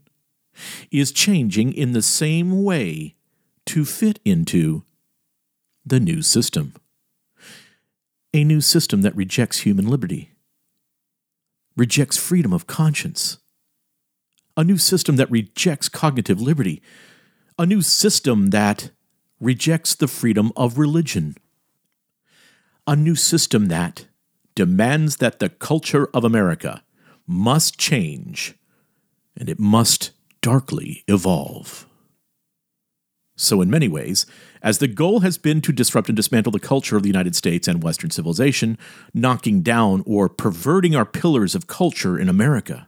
is 0.90 1.12
changing 1.12 1.72
in 1.72 1.92
the 1.92 2.02
same 2.02 2.64
way 2.64 3.16
to 3.68 3.86
fit 3.86 4.20
into 4.26 4.84
the 5.86 6.00
new 6.00 6.24
system. 6.24 6.74
A 8.34 8.44
new 8.44 8.62
system 8.62 9.02
that 9.02 9.16
rejects 9.16 9.60
human 9.60 9.88
liberty, 9.88 10.32
rejects 11.78 12.18
freedom 12.18 12.52
of 12.52 12.66
conscience, 12.66 13.38
a 14.58 14.64
new 14.64 14.78
system 14.78 15.18
that 15.18 15.30
rejects 15.30 15.88
cognitive 15.88 16.42
liberty, 16.42 16.82
a 17.60 17.66
new 17.66 17.82
system 17.82 18.50
that 18.50 18.90
rejects 19.40 19.94
the 19.94 20.08
freedom 20.08 20.52
of 20.56 20.80
religion. 20.80 21.36
A 22.88 22.96
new 22.96 23.16
system 23.16 23.68
that 23.68 24.06
demands 24.56 25.18
that 25.18 25.40
the 25.40 25.50
culture 25.50 26.10
of 26.14 26.24
America 26.24 26.84
must 27.28 27.78
change 27.78 28.56
and 29.38 29.50
it 29.50 29.60
must 29.60 30.12
darkly 30.42 31.04
evolve. 31.08 31.86
So, 33.38 33.62
in 33.62 33.70
many 33.70 33.90
ways, 33.90 34.26
as 34.62 34.78
the 34.78 34.88
goal 34.88 35.20
has 35.20 35.38
been 35.38 35.60
to 35.62 35.74
disrupt 35.74 36.08
and 36.08 36.16
dismantle 36.16 36.54
the 36.54 36.60
culture 36.60 36.96
of 36.96 37.04
the 37.04 37.10
United 37.10 37.36
States 37.36 37.68
and 37.68 37.84
Western 37.84 38.10
civilization, 38.10 38.78
knocking 39.14 39.62
down 39.62 40.04
or 40.06 40.30
perverting 40.30 40.96
our 40.96 41.06
pillars 41.06 41.54
of 41.54 41.68
culture 41.68 42.18
in 42.18 42.30
America, 42.30 42.88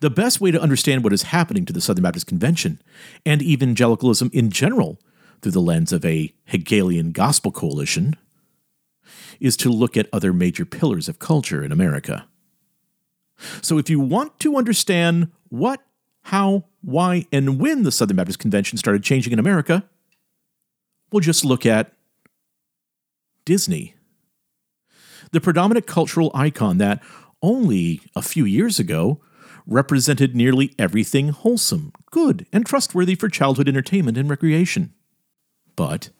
the 0.00 0.10
best 0.10 0.40
way 0.40 0.50
to 0.50 0.60
understand 0.60 1.04
what 1.04 1.12
is 1.12 1.24
happening 1.24 1.64
to 1.64 1.72
the 1.72 1.80
Southern 1.80 2.02
Baptist 2.02 2.26
Convention 2.26 2.82
and 3.24 3.42
evangelicalism 3.42 4.28
in 4.32 4.50
general 4.50 4.98
through 5.40 5.52
the 5.52 5.60
lens 5.60 5.92
of 5.92 6.04
a 6.04 6.34
Hegelian 6.46 7.12
gospel 7.12 7.52
coalition 7.52 8.16
is 9.42 9.56
to 9.58 9.68
look 9.70 9.96
at 9.96 10.08
other 10.12 10.32
major 10.32 10.64
pillars 10.64 11.08
of 11.08 11.18
culture 11.18 11.64
in 11.64 11.72
America. 11.72 12.26
So, 13.60 13.76
if 13.76 13.90
you 13.90 13.98
want 13.98 14.38
to 14.40 14.56
understand 14.56 15.32
what, 15.48 15.82
how, 16.22 16.64
why, 16.80 17.26
and 17.32 17.58
when 17.58 17.82
the 17.82 17.90
Southern 17.90 18.16
Baptist 18.16 18.38
Convention 18.38 18.78
started 18.78 19.02
changing 19.02 19.32
in 19.32 19.40
America, 19.40 19.84
we'll 21.10 21.20
just 21.20 21.44
look 21.44 21.66
at 21.66 21.92
Disney. 23.44 23.94
The 25.32 25.40
predominant 25.40 25.86
cultural 25.88 26.30
icon 26.34 26.78
that 26.78 27.02
only 27.42 28.00
a 28.14 28.22
few 28.22 28.44
years 28.44 28.78
ago 28.78 29.20
represented 29.66 30.36
nearly 30.36 30.72
everything 30.78 31.30
wholesome, 31.30 31.92
good, 32.12 32.46
and 32.52 32.64
trustworthy 32.64 33.16
for 33.16 33.28
childhood 33.28 33.68
entertainment 33.68 34.16
and 34.16 34.30
recreation. 34.30 34.92
But 35.74 36.10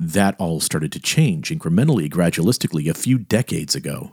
that 0.00 0.34
all 0.38 0.60
started 0.60 0.90
to 0.92 1.00
change 1.00 1.50
incrementally, 1.50 2.08
gradualistically, 2.10 2.88
a 2.88 2.94
few 2.94 3.18
decades 3.18 3.74
ago. 3.74 4.12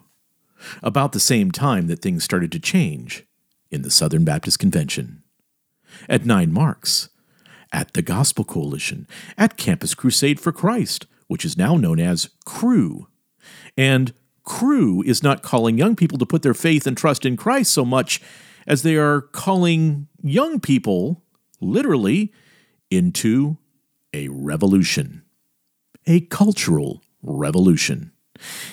About 0.83 1.13
the 1.13 1.19
same 1.19 1.51
time 1.51 1.87
that 1.87 2.01
things 2.01 2.23
started 2.23 2.51
to 2.51 2.59
change 2.59 3.23
in 3.71 3.83
the 3.83 3.91
Southern 3.91 4.25
Baptist 4.25 4.59
Convention. 4.59 5.23
At 6.09 6.23
9Marks, 6.23 7.09
at 7.71 7.93
the 7.93 8.01
Gospel 8.01 8.43
Coalition, 8.43 9.07
at 9.37 9.57
Campus 9.57 9.93
Crusade 9.93 10.39
for 10.39 10.51
Christ, 10.51 11.05
which 11.27 11.45
is 11.45 11.57
now 11.57 11.77
known 11.77 11.99
as 11.99 12.29
Cru. 12.45 13.07
and 13.77 14.13
Cru 14.43 15.01
is 15.03 15.21
not 15.21 15.43
calling 15.43 15.77
young 15.77 15.95
people 15.95 16.17
to 16.17 16.25
put 16.25 16.41
their 16.41 16.53
faith 16.53 16.87
and 16.87 16.95
trust 16.97 17.25
in 17.25 17.35
Christ 17.35 17.71
so 17.71 17.83
much 17.83 18.21
as 18.65 18.81
they 18.81 18.95
are 18.95 19.21
calling 19.21 20.07
young 20.21 20.59
people, 20.59 21.21
literally, 21.59 22.31
into 22.89 23.57
a 24.13 24.29
revolution, 24.29 25.21
a 26.07 26.21
cultural 26.21 27.03
revolution. 27.21 28.11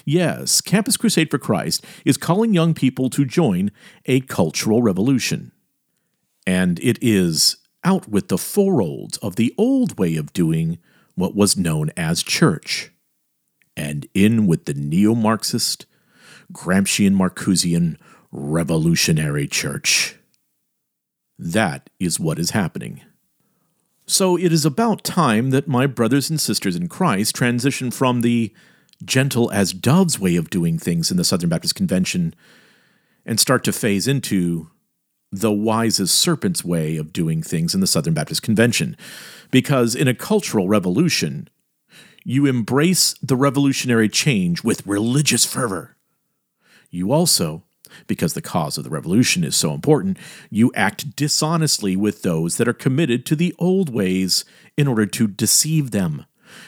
Yes, 0.05 0.61
Campus 0.61 0.97
Crusade 0.97 1.31
for 1.31 1.39
Christ 1.39 1.85
is 2.05 2.17
calling 2.17 2.55
young 2.55 2.75
people 2.75 3.11
to 3.11 3.25
join 3.25 3.71
a 4.07 4.21
cultural 4.21 4.83
revolution. 4.83 5.53
And 6.47 6.79
it 6.81 6.99
is 7.03 7.57
out 7.83 8.09
with 8.09 8.29
the 8.29 8.39
four 8.39 8.81
olds 8.81 9.19
of 9.19 9.37
the 9.37 9.55
old 9.59 9.99
way 9.99 10.17
of 10.17 10.33
doing 10.33 10.79
what 11.15 11.35
was 11.35 11.57
known 11.57 11.91
as 11.97 12.23
church 12.23 12.91
and 13.77 14.07
in 14.15 14.47
with 14.47 14.67
the 14.67 14.75
neo 14.75 15.15
Marxist, 15.15 15.87
Gramscian 16.53 17.15
Marcusean 17.17 17.97
revolutionary 18.31 19.47
church. 19.47 20.17
That 21.39 21.91
is 21.99 22.21
what 22.21 22.39
is 22.39 22.51
happening. 22.51 23.01
So 24.07 24.37
it 24.37 24.53
is 24.53 24.65
about 24.65 25.03
time 25.03 25.51
that 25.51 25.67
my 25.67 25.87
brothers 25.87 26.29
and 26.29 26.41
sisters 26.41 26.77
in 26.77 26.89
Christ 26.89 27.35
transition 27.35 27.91
from 27.91 28.21
the 28.21 28.53
gentle 29.05 29.51
as 29.51 29.73
doves 29.73 30.19
way 30.19 30.37
of 30.37 30.51
doing 30.51 30.79
things 30.79 31.11
in 31.11 31.17
the 31.17 31.25
Southern 31.25 31.49
Baptist 31.49 31.75
Convention 31.75 32.35
and 33.25 33.41
start 33.41 33.65
to 33.65 33.73
phase 33.73 34.07
into 34.07 34.71
the 35.33 35.51
wise 35.51 35.99
as 35.99 36.11
serpents 36.11 36.65
way 36.65 36.97
of 36.97 37.13
doing 37.13 37.43
things 37.43 37.75
in 37.75 37.81
the 37.81 37.87
Southern 37.87 38.15
Baptist 38.15 38.43
Convention. 38.43 38.97
Because 39.51 39.95
in 39.95 40.07
a 40.07 40.15
cultural 40.15 40.69
revolution, 40.69 41.49
you 42.25 42.47
embrace 42.47 43.15
the 43.23 43.37
revolutionary 43.37 44.09
change 44.09 44.63
with 44.63 44.87
religious 44.87 45.45
fervor. 45.45 45.97
You 46.91 47.11
also, 47.11 47.65
because 48.07 48.35
the 48.35 48.43
cause 48.43 48.79
of 48.79 48.85
the 48.85 48.91
revolution 48.91 49.45
is 49.45 49.57
so 49.57 49.73
important, 49.73 50.19
you 50.51 50.73
act 50.75 51.17
dishonestly 51.17 51.97
with 51.97 52.23
those 52.23 52.57
that 52.57 52.69
are 52.69 52.73
committed 52.73 53.25
to 53.27 53.37
the 53.37 53.55
old 53.59 53.89
ways 53.89 54.45
in 54.77 54.89
order 54.89 55.07
to 55.07 55.27
deceive 55.27 55.91
them. 55.91 56.25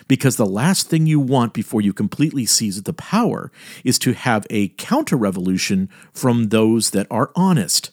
Because 0.09 0.37
the 0.37 0.47
last 0.47 0.89
thing 0.89 1.07
you 1.07 1.21
want 1.21 1.53
before 1.53 1.81
you 1.81 1.93
completely 1.93 2.45
seize 2.47 2.83
the 2.83 2.93
power 2.93 3.53
is 3.85 3.99
to 4.01 4.15
have 4.15 4.47
a 4.51 4.69
counter 4.69 5.17
revolution 5.17 5.89
from 6.13 6.49
those 6.49 6.91
that 6.91 7.07
are 7.11 7.31
honest. 7.37 7.93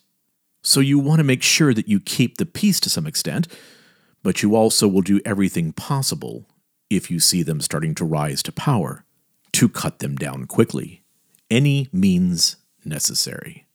So 0.63 0.79
you 0.79 0.97
want 0.97 1.19
to 1.19 1.23
make 1.23 1.43
sure 1.43 1.73
that 1.73 1.87
you 1.87 1.99
keep 1.99 2.37
the 2.37 2.45
peace 2.45 2.79
to 2.81 2.89
some 2.89 3.05
extent, 3.05 3.47
but 4.23 4.41
you 4.41 4.55
also 4.55 4.87
will 4.87 5.01
do 5.01 5.21
everything 5.25 5.73
possible 5.73 6.47
if 6.89 7.11
you 7.11 7.19
see 7.19 7.43
them 7.43 7.59
starting 7.59 7.93
to 7.95 8.05
rise 8.05 8.41
to 8.43 8.51
power, 8.51 9.05
to 9.53 9.67
cut 9.67 9.99
them 9.99 10.15
down 10.15 10.45
quickly, 10.45 11.03
any 11.51 11.89
means 11.91 12.55
necessary. 12.85 13.65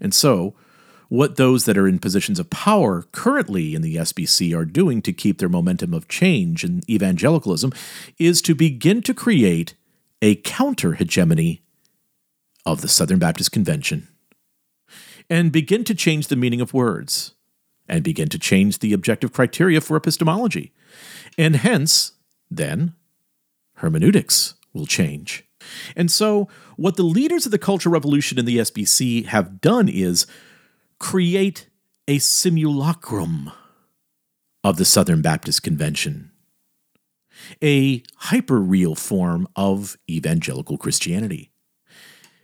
And 0.00 0.14
so, 0.14 0.54
what 1.08 1.36
those 1.36 1.66
that 1.66 1.76
are 1.76 1.86
in 1.86 1.98
positions 1.98 2.38
of 2.38 2.48
power 2.48 3.02
currently 3.12 3.74
in 3.74 3.82
the 3.82 3.96
SBC 3.96 4.56
are 4.56 4.64
doing 4.64 5.02
to 5.02 5.12
keep 5.12 5.38
their 5.38 5.48
momentum 5.48 5.92
of 5.92 6.08
change 6.08 6.64
in 6.64 6.80
evangelicalism 6.88 7.72
is 8.18 8.40
to 8.42 8.54
begin 8.54 9.02
to 9.02 9.12
create 9.12 9.74
a 10.22 10.36
counter 10.36 10.94
hegemony 10.94 11.62
of 12.64 12.80
the 12.80 12.88
Southern 12.88 13.18
Baptist 13.18 13.52
Convention 13.52 14.08
and 15.28 15.52
begin 15.52 15.84
to 15.84 15.94
change 15.94 16.28
the 16.28 16.36
meaning 16.36 16.62
of 16.62 16.72
words 16.72 17.34
and 17.88 18.02
begin 18.02 18.28
to 18.30 18.38
change 18.38 18.78
the 18.78 18.94
objective 18.94 19.32
criteria 19.32 19.80
for 19.80 19.96
epistemology 19.96 20.72
and 21.38 21.56
hence, 21.56 22.12
then, 22.50 22.94
hermeneutics 23.76 24.54
will 24.72 24.86
change. 24.86 25.44
And 25.96 26.10
so, 26.10 26.48
what 26.82 26.96
the 26.96 27.04
leaders 27.04 27.46
of 27.46 27.52
the 27.52 27.58
Cultural 27.58 27.92
Revolution 27.92 28.40
in 28.40 28.44
the 28.44 28.58
SBC 28.58 29.26
have 29.26 29.60
done 29.60 29.88
is 29.88 30.26
create 30.98 31.68
a 32.08 32.18
simulacrum 32.18 33.52
of 34.64 34.78
the 34.78 34.84
Southern 34.84 35.22
Baptist 35.22 35.62
Convention, 35.62 36.32
a 37.62 38.02
hyper-real 38.16 38.96
form 38.96 39.46
of 39.54 39.96
evangelical 40.10 40.76
Christianity. 40.76 41.52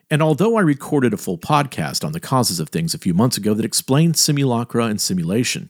And 0.09 0.23
although 0.23 0.57
I 0.57 0.61
recorded 0.61 1.13
a 1.13 1.17
full 1.17 1.39
podcast 1.39 2.05
on 2.05 2.13
the 2.13 2.21
causes 2.21 2.61
of 2.61 2.69
things 2.69 2.95
a 2.95 2.99
few 2.99 3.15
months 3.15 3.37
ago 3.37 3.55
that 3.55 3.65
explained 3.65 4.17
simulacra 4.17 4.85
and 4.85 5.01
simulation, 5.01 5.69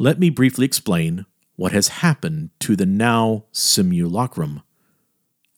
let 0.00 0.18
me 0.18 0.30
briefly 0.30 0.66
explain 0.66 1.26
what 1.54 1.70
has 1.70 1.88
happened 1.88 2.50
to 2.58 2.74
the 2.74 2.86
now 2.86 3.44
simulacrum 3.52 4.62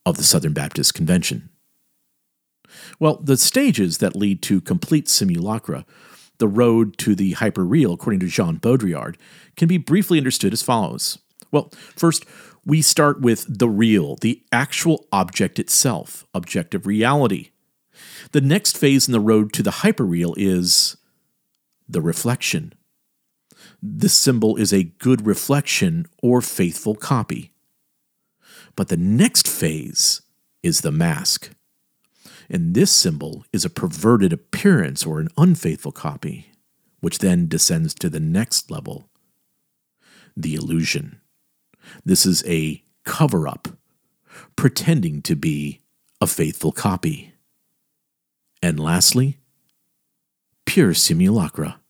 of 0.04 0.18
the 0.18 0.22
Southern 0.22 0.52
Baptist 0.52 0.92
Convention. 0.92 1.48
Well, 2.98 3.16
the 3.16 3.36
stages 3.36 3.98
that 3.98 4.16
lead 4.16 4.42
to 4.42 4.60
complete 4.60 5.08
simulacra, 5.08 5.84
the 6.38 6.48
road 6.48 6.96
to 6.98 7.14
the 7.14 7.34
hyperreal, 7.34 7.94
according 7.94 8.20
to 8.20 8.26
Jean 8.26 8.58
Baudrillard, 8.58 9.16
can 9.56 9.68
be 9.68 9.78
briefly 9.78 10.18
understood 10.18 10.52
as 10.52 10.62
follows. 10.62 11.18
Well, 11.50 11.70
first, 11.96 12.24
we 12.64 12.82
start 12.82 13.20
with 13.20 13.46
the 13.48 13.68
real, 13.68 14.16
the 14.16 14.42
actual 14.52 15.06
object 15.12 15.58
itself, 15.58 16.26
objective 16.34 16.86
reality. 16.86 17.50
The 18.32 18.40
next 18.40 18.76
phase 18.76 19.08
in 19.08 19.12
the 19.12 19.20
road 19.20 19.52
to 19.54 19.62
the 19.62 19.70
hyperreal 19.70 20.34
is 20.36 20.96
the 21.88 22.00
reflection, 22.00 22.74
this 23.82 24.12
symbol 24.12 24.56
is 24.56 24.72
a 24.72 24.84
good 24.84 25.26
reflection 25.26 26.06
or 26.22 26.40
faithful 26.40 26.94
copy. 26.94 27.52
But 28.76 28.88
the 28.88 28.96
next 28.96 29.48
phase 29.48 30.22
is 30.62 30.82
the 30.82 30.92
mask. 30.92 31.50
And 32.50 32.74
this 32.74 32.90
symbol 32.90 33.44
is 33.52 33.64
a 33.64 33.70
perverted 33.70 34.32
appearance 34.32 35.06
or 35.06 35.20
an 35.20 35.28
unfaithful 35.38 35.92
copy, 35.92 36.50
which 36.98 37.20
then 37.20 37.46
descends 37.46 37.94
to 37.94 38.08
the 38.10 38.20
next 38.20 38.70
level 38.70 39.08
the 40.36 40.54
illusion. 40.54 41.20
This 42.04 42.26
is 42.26 42.44
a 42.46 42.82
cover 43.04 43.46
up, 43.46 43.68
pretending 44.56 45.22
to 45.22 45.36
be 45.36 45.80
a 46.20 46.26
faithful 46.26 46.72
copy. 46.72 47.34
And 48.62 48.78
lastly, 48.78 49.38
pure 50.66 50.94
simulacra 50.94 51.80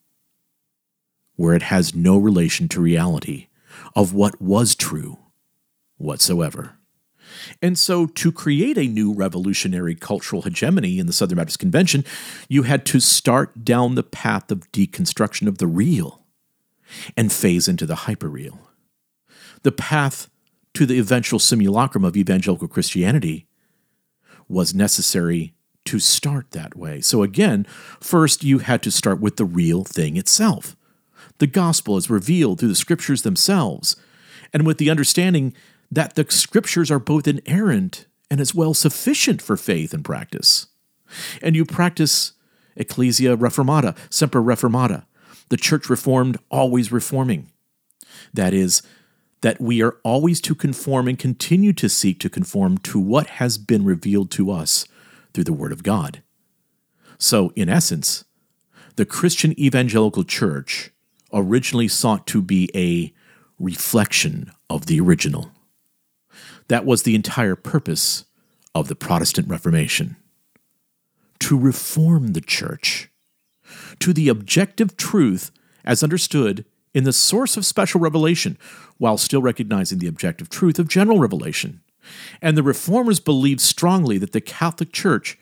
where 1.35 1.55
it 1.55 1.63
has 1.63 1.95
no 1.95 2.17
relation 2.17 2.67
to 2.67 2.79
reality 2.79 3.47
of 3.95 4.13
what 4.13 4.39
was 4.39 4.75
true 4.75 5.17
whatsoever. 5.97 6.77
And 7.61 7.77
so, 7.77 8.05
to 8.05 8.31
create 8.31 8.77
a 8.77 8.87
new 8.87 9.13
revolutionary 9.13 9.95
cultural 9.95 10.41
hegemony 10.41 10.99
in 10.99 11.07
the 11.07 11.13
Southern 11.13 11.37
Baptist 11.37 11.59
Convention, 11.59 12.03
you 12.49 12.63
had 12.63 12.85
to 12.87 12.99
start 12.99 13.63
down 13.63 13.95
the 13.95 14.03
path 14.03 14.51
of 14.51 14.71
deconstruction 14.71 15.47
of 15.47 15.57
the 15.57 15.67
real 15.67 16.23
and 17.15 17.31
phase 17.31 17.67
into 17.67 17.85
the 17.85 17.95
hyperreal. 17.95 18.59
The 19.63 19.71
path 19.71 20.29
to 20.73 20.85
the 20.85 20.99
eventual 20.99 21.39
simulacrum 21.39 22.03
of 22.03 22.17
evangelical 22.17 22.67
Christianity 22.67 23.47
was 24.47 24.73
necessary 24.73 25.53
to 25.85 25.99
start 25.99 26.51
that 26.51 26.75
way. 26.75 27.01
So, 27.01 27.23
again, 27.23 27.65
first 27.99 28.43
you 28.43 28.59
had 28.59 28.83
to 28.83 28.91
start 28.91 29.19
with 29.19 29.37
the 29.37 29.45
real 29.45 29.83
thing 29.83 30.17
itself. 30.17 30.75
The 31.39 31.47
gospel 31.47 31.97
is 31.97 32.09
revealed 32.09 32.59
through 32.59 32.69
the 32.69 32.75
scriptures 32.75 33.23
themselves, 33.23 33.95
and 34.53 34.65
with 34.65 34.77
the 34.77 34.89
understanding 34.89 35.53
that 35.91 36.15
the 36.15 36.25
scriptures 36.29 36.89
are 36.89 36.99
both 36.99 37.27
inerrant 37.27 38.05
and 38.29 38.39
as 38.39 38.55
well 38.55 38.73
sufficient 38.73 39.41
for 39.41 39.57
faith 39.57 39.93
and 39.93 40.05
practice. 40.05 40.67
And 41.41 41.55
you 41.55 41.65
practice 41.65 42.33
Ecclesia 42.75 43.35
Reformata, 43.35 43.97
Semper 44.09 44.41
Reformata, 44.41 45.05
the 45.49 45.57
church 45.57 45.89
reformed, 45.89 46.37
always 46.49 46.91
reforming. 46.91 47.51
That 48.33 48.53
is, 48.53 48.81
that 49.41 49.59
we 49.59 49.81
are 49.81 49.97
always 50.03 50.39
to 50.41 50.55
conform 50.55 51.07
and 51.07 51.19
continue 51.19 51.73
to 51.73 51.89
seek 51.89 52.19
to 52.19 52.29
conform 52.29 52.77
to 52.79 52.99
what 52.99 53.27
has 53.27 53.57
been 53.57 53.83
revealed 53.83 54.31
to 54.31 54.49
us 54.51 54.87
through 55.33 55.43
the 55.43 55.53
Word 55.53 55.71
of 55.71 55.83
God. 55.83 56.23
So, 57.17 57.51
in 57.55 57.67
essence, 57.67 58.23
the 58.95 59.05
Christian 59.05 59.59
evangelical 59.59 60.23
church 60.23 60.91
originally 61.33 61.87
sought 61.87 62.25
to 62.27 62.41
be 62.41 62.69
a 62.73 63.13
reflection 63.59 64.51
of 64.69 64.85
the 64.85 64.99
original. 64.99 65.51
That 66.71 66.85
was 66.85 67.03
the 67.03 67.15
entire 67.15 67.57
purpose 67.57 68.23
of 68.73 68.87
the 68.87 68.95
Protestant 68.95 69.49
Reformation 69.49 70.15
to 71.41 71.59
reform 71.59 72.27
the 72.27 72.39
church 72.39 73.09
to 73.99 74.13
the 74.13 74.29
objective 74.29 74.95
truth 74.95 75.51
as 75.83 76.01
understood 76.01 76.63
in 76.93 77.03
the 77.03 77.11
source 77.11 77.57
of 77.57 77.65
special 77.65 77.99
revelation, 77.99 78.57
while 78.99 79.17
still 79.17 79.41
recognizing 79.41 79.99
the 79.99 80.07
objective 80.07 80.47
truth 80.47 80.79
of 80.79 80.87
general 80.87 81.19
revelation. 81.19 81.81
And 82.41 82.55
the 82.55 82.63
reformers 82.63 83.19
believed 83.19 83.59
strongly 83.59 84.17
that 84.19 84.31
the 84.31 84.39
Catholic 84.39 84.93
Church 84.93 85.37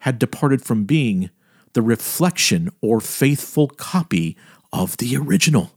had 0.00 0.18
departed 0.18 0.64
from 0.64 0.82
being 0.82 1.30
the 1.74 1.82
reflection 1.82 2.70
or 2.80 3.00
faithful 3.00 3.68
copy 3.68 4.36
of 4.72 4.96
the 4.96 5.16
original. 5.16 5.74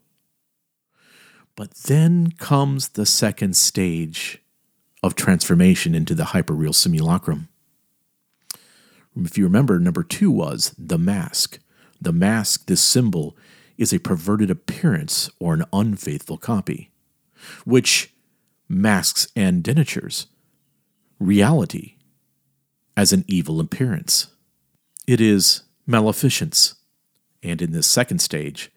But 1.55 1.75
then 1.83 2.31
comes 2.39 2.87
the 2.89 3.05
second 3.05 3.55
stage 3.55 4.41
of 5.05 5.13
transformation 5.13 5.93
into 5.93 6.15
the 6.15 6.23
hyperreal 6.25 6.73
simulacrum. 6.73 7.47
If 9.15 9.37
you 9.37 9.43
remember, 9.43 9.79
number 9.79 10.03
two 10.03 10.31
was 10.31 10.73
the 10.77 10.97
mask. 10.97 11.59
The 12.01 12.11
mask, 12.11 12.65
this 12.65 12.81
symbol, 12.81 13.37
is 13.77 13.93
a 13.93 13.99
perverted 13.99 14.49
appearance 14.49 15.29
or 15.39 15.53
an 15.53 15.63
unfaithful 15.71 16.37
copy, 16.37 16.91
which 17.65 18.13
masks 18.67 19.27
and 19.35 19.63
denatures 19.63 20.25
reality 21.19 21.95
as 22.97 23.13
an 23.13 23.23
evil 23.27 23.59
appearance. 23.59 24.27
It 25.05 25.21
is 25.21 25.61
maleficence. 25.87 26.75
And 27.43 27.61
in 27.61 27.73
this 27.73 27.85
second 27.85 28.19
stage, 28.19 28.71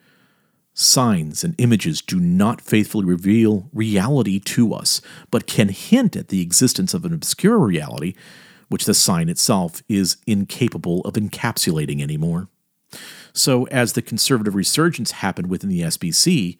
signs 0.78 1.42
and 1.42 1.56
images 1.58 2.00
do 2.00 2.20
not 2.20 2.60
faithfully 2.60 3.04
reveal 3.04 3.68
reality 3.72 4.38
to 4.38 4.72
us, 4.72 5.00
but 5.30 5.46
can 5.46 5.70
hint 5.70 6.14
at 6.14 6.28
the 6.28 6.40
existence 6.40 6.94
of 6.94 7.04
an 7.04 7.12
obscure 7.12 7.58
reality 7.58 8.14
which 8.68 8.84
the 8.84 8.94
sign 8.94 9.28
itself 9.28 9.82
is 9.88 10.18
incapable 10.26 11.00
of 11.00 11.14
encapsulating 11.14 12.00
anymore. 12.00 12.48
So, 13.32 13.64
as 13.66 13.94
the 13.94 14.02
conservative 14.02 14.54
resurgence 14.54 15.10
happened 15.10 15.48
within 15.48 15.68
the 15.68 15.80
SBC, 15.80 16.58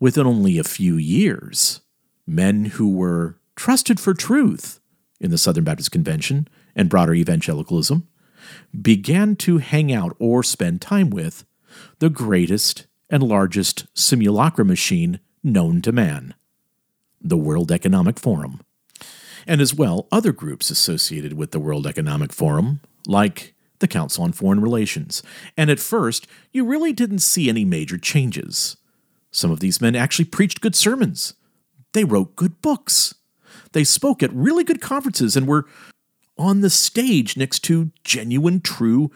within 0.00 0.26
only 0.26 0.58
a 0.58 0.64
few 0.64 0.96
years, 0.96 1.82
men 2.26 2.66
who 2.66 2.92
were 2.92 3.38
trusted 3.54 4.00
for 4.00 4.12
truth 4.12 4.80
in 5.20 5.30
the 5.30 5.38
Southern 5.38 5.64
Baptist 5.64 5.92
Convention 5.92 6.48
and 6.74 6.88
broader 6.88 7.14
evangelicalism 7.14 8.08
began 8.80 9.36
to 9.36 9.58
hang 9.58 9.92
out 9.92 10.16
or 10.18 10.42
spend 10.42 10.80
time 10.80 11.10
with 11.10 11.44
the 11.98 12.10
greatest 12.10 12.86
and 13.10 13.22
largest 13.22 13.86
simulacra 13.94 14.64
machine 14.64 15.20
known 15.42 15.82
to 15.82 15.92
man 15.92 16.34
the 17.20 17.36
World 17.36 17.70
Economic 17.70 18.18
Forum. 18.18 18.60
And 19.46 19.60
as 19.60 19.74
well, 19.74 20.06
other 20.10 20.32
groups 20.32 20.70
associated 20.70 21.34
with 21.34 21.50
the 21.50 21.60
World 21.60 21.86
Economic 21.86 22.32
Forum, 22.32 22.80
like 23.06 23.54
the 23.78 23.88
Council 23.88 24.24
on 24.24 24.32
Foreign 24.32 24.60
Relations, 24.60 25.22
and 25.56 25.70
at 25.70 25.80
first, 25.80 26.26
you 26.52 26.64
really 26.64 26.92
didn't 26.92 27.18
see 27.20 27.48
any 27.48 27.64
major 27.64 27.98
changes. 27.98 28.76
Some 29.30 29.50
of 29.50 29.60
these 29.60 29.80
men 29.80 29.96
actually 29.96 30.26
preached 30.26 30.60
good 30.60 30.76
sermons. 30.76 31.34
They 31.92 32.04
wrote 32.04 32.36
good 32.36 32.60
books. 32.62 33.14
They 33.72 33.84
spoke 33.84 34.22
at 34.22 34.32
really 34.32 34.64
good 34.64 34.80
conferences 34.80 35.36
and 35.36 35.46
were 35.46 35.66
on 36.36 36.60
the 36.60 36.70
stage 36.70 37.36
next 37.36 37.60
to 37.60 37.90
genuine, 38.02 38.60
true, 38.60 39.10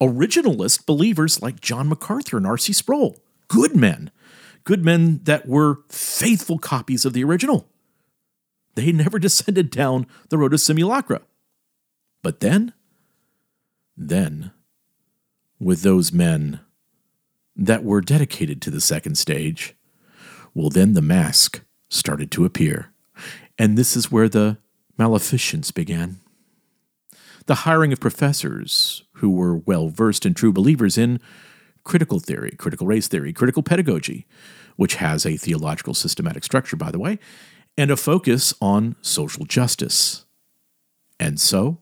originalist 0.00 0.86
believers 0.86 1.42
like 1.42 1.60
John 1.60 1.88
MacArthur 1.88 2.36
and 2.36 2.46
R.C. 2.46 2.72
Sproul. 2.72 3.16
Good 3.48 3.74
men. 3.74 4.10
Good 4.64 4.84
men 4.84 5.20
that 5.24 5.48
were 5.48 5.80
faithful 5.88 6.58
copies 6.58 7.04
of 7.04 7.12
the 7.14 7.24
original. 7.24 7.68
They 8.74 8.92
never 8.92 9.18
descended 9.18 9.70
down 9.70 10.06
the 10.28 10.38
road 10.38 10.54
of 10.54 10.60
simulacra. 10.60 11.22
But 12.22 12.40
then, 12.40 12.72
then, 13.96 14.52
with 15.58 15.82
those 15.82 16.12
men 16.12 16.60
that 17.56 17.84
were 17.84 18.00
dedicated 18.00 18.62
to 18.62 18.70
the 18.70 18.80
second 18.80 19.16
stage, 19.16 19.74
well, 20.54 20.70
then 20.70 20.94
the 20.94 21.02
mask 21.02 21.62
started 21.88 22.30
to 22.32 22.44
appear. 22.44 22.92
And 23.58 23.76
this 23.76 23.96
is 23.96 24.10
where 24.10 24.28
the 24.28 24.58
maleficence 24.96 25.70
began. 25.70 26.20
The 27.46 27.56
hiring 27.56 27.92
of 27.92 28.00
professors 28.00 29.04
who 29.14 29.30
were 29.30 29.56
well 29.56 29.88
versed 29.88 30.26
and 30.26 30.36
true 30.36 30.52
believers 30.52 30.98
in 30.98 31.18
critical 31.88 32.20
theory, 32.20 32.52
critical 32.52 32.86
race 32.86 33.08
theory, 33.08 33.32
critical 33.32 33.62
pedagogy, 33.62 34.26
which 34.76 34.96
has 34.96 35.26
a 35.26 35.36
theological 35.36 35.94
systematic 35.94 36.44
structure, 36.44 36.76
by 36.76 36.92
the 36.92 36.98
way, 36.98 37.18
and 37.76 37.90
a 37.90 37.96
focus 37.96 38.54
on 38.60 38.94
social 39.02 39.44
justice. 39.44 40.24
And 41.18 41.40
so, 41.40 41.78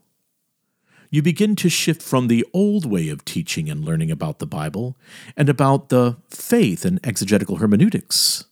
you 1.11 1.23
begin 1.23 1.57
to 1.57 1.69
shift 1.69 2.03
from 2.03 2.29
the 2.29 2.47
old 2.53 2.87
way 2.87 3.09
of 3.09 3.25
teaching 3.25 3.69
and 3.69 3.85
learning 3.85 4.11
about 4.11 4.39
the 4.39 4.47
Bible 4.47 4.97
and 5.37 5.49
about 5.49 5.89
the 5.89 6.17
faith 6.31 6.85
and 6.85 7.05
exegetical 7.05 7.57
hermeneutics, 7.57 8.45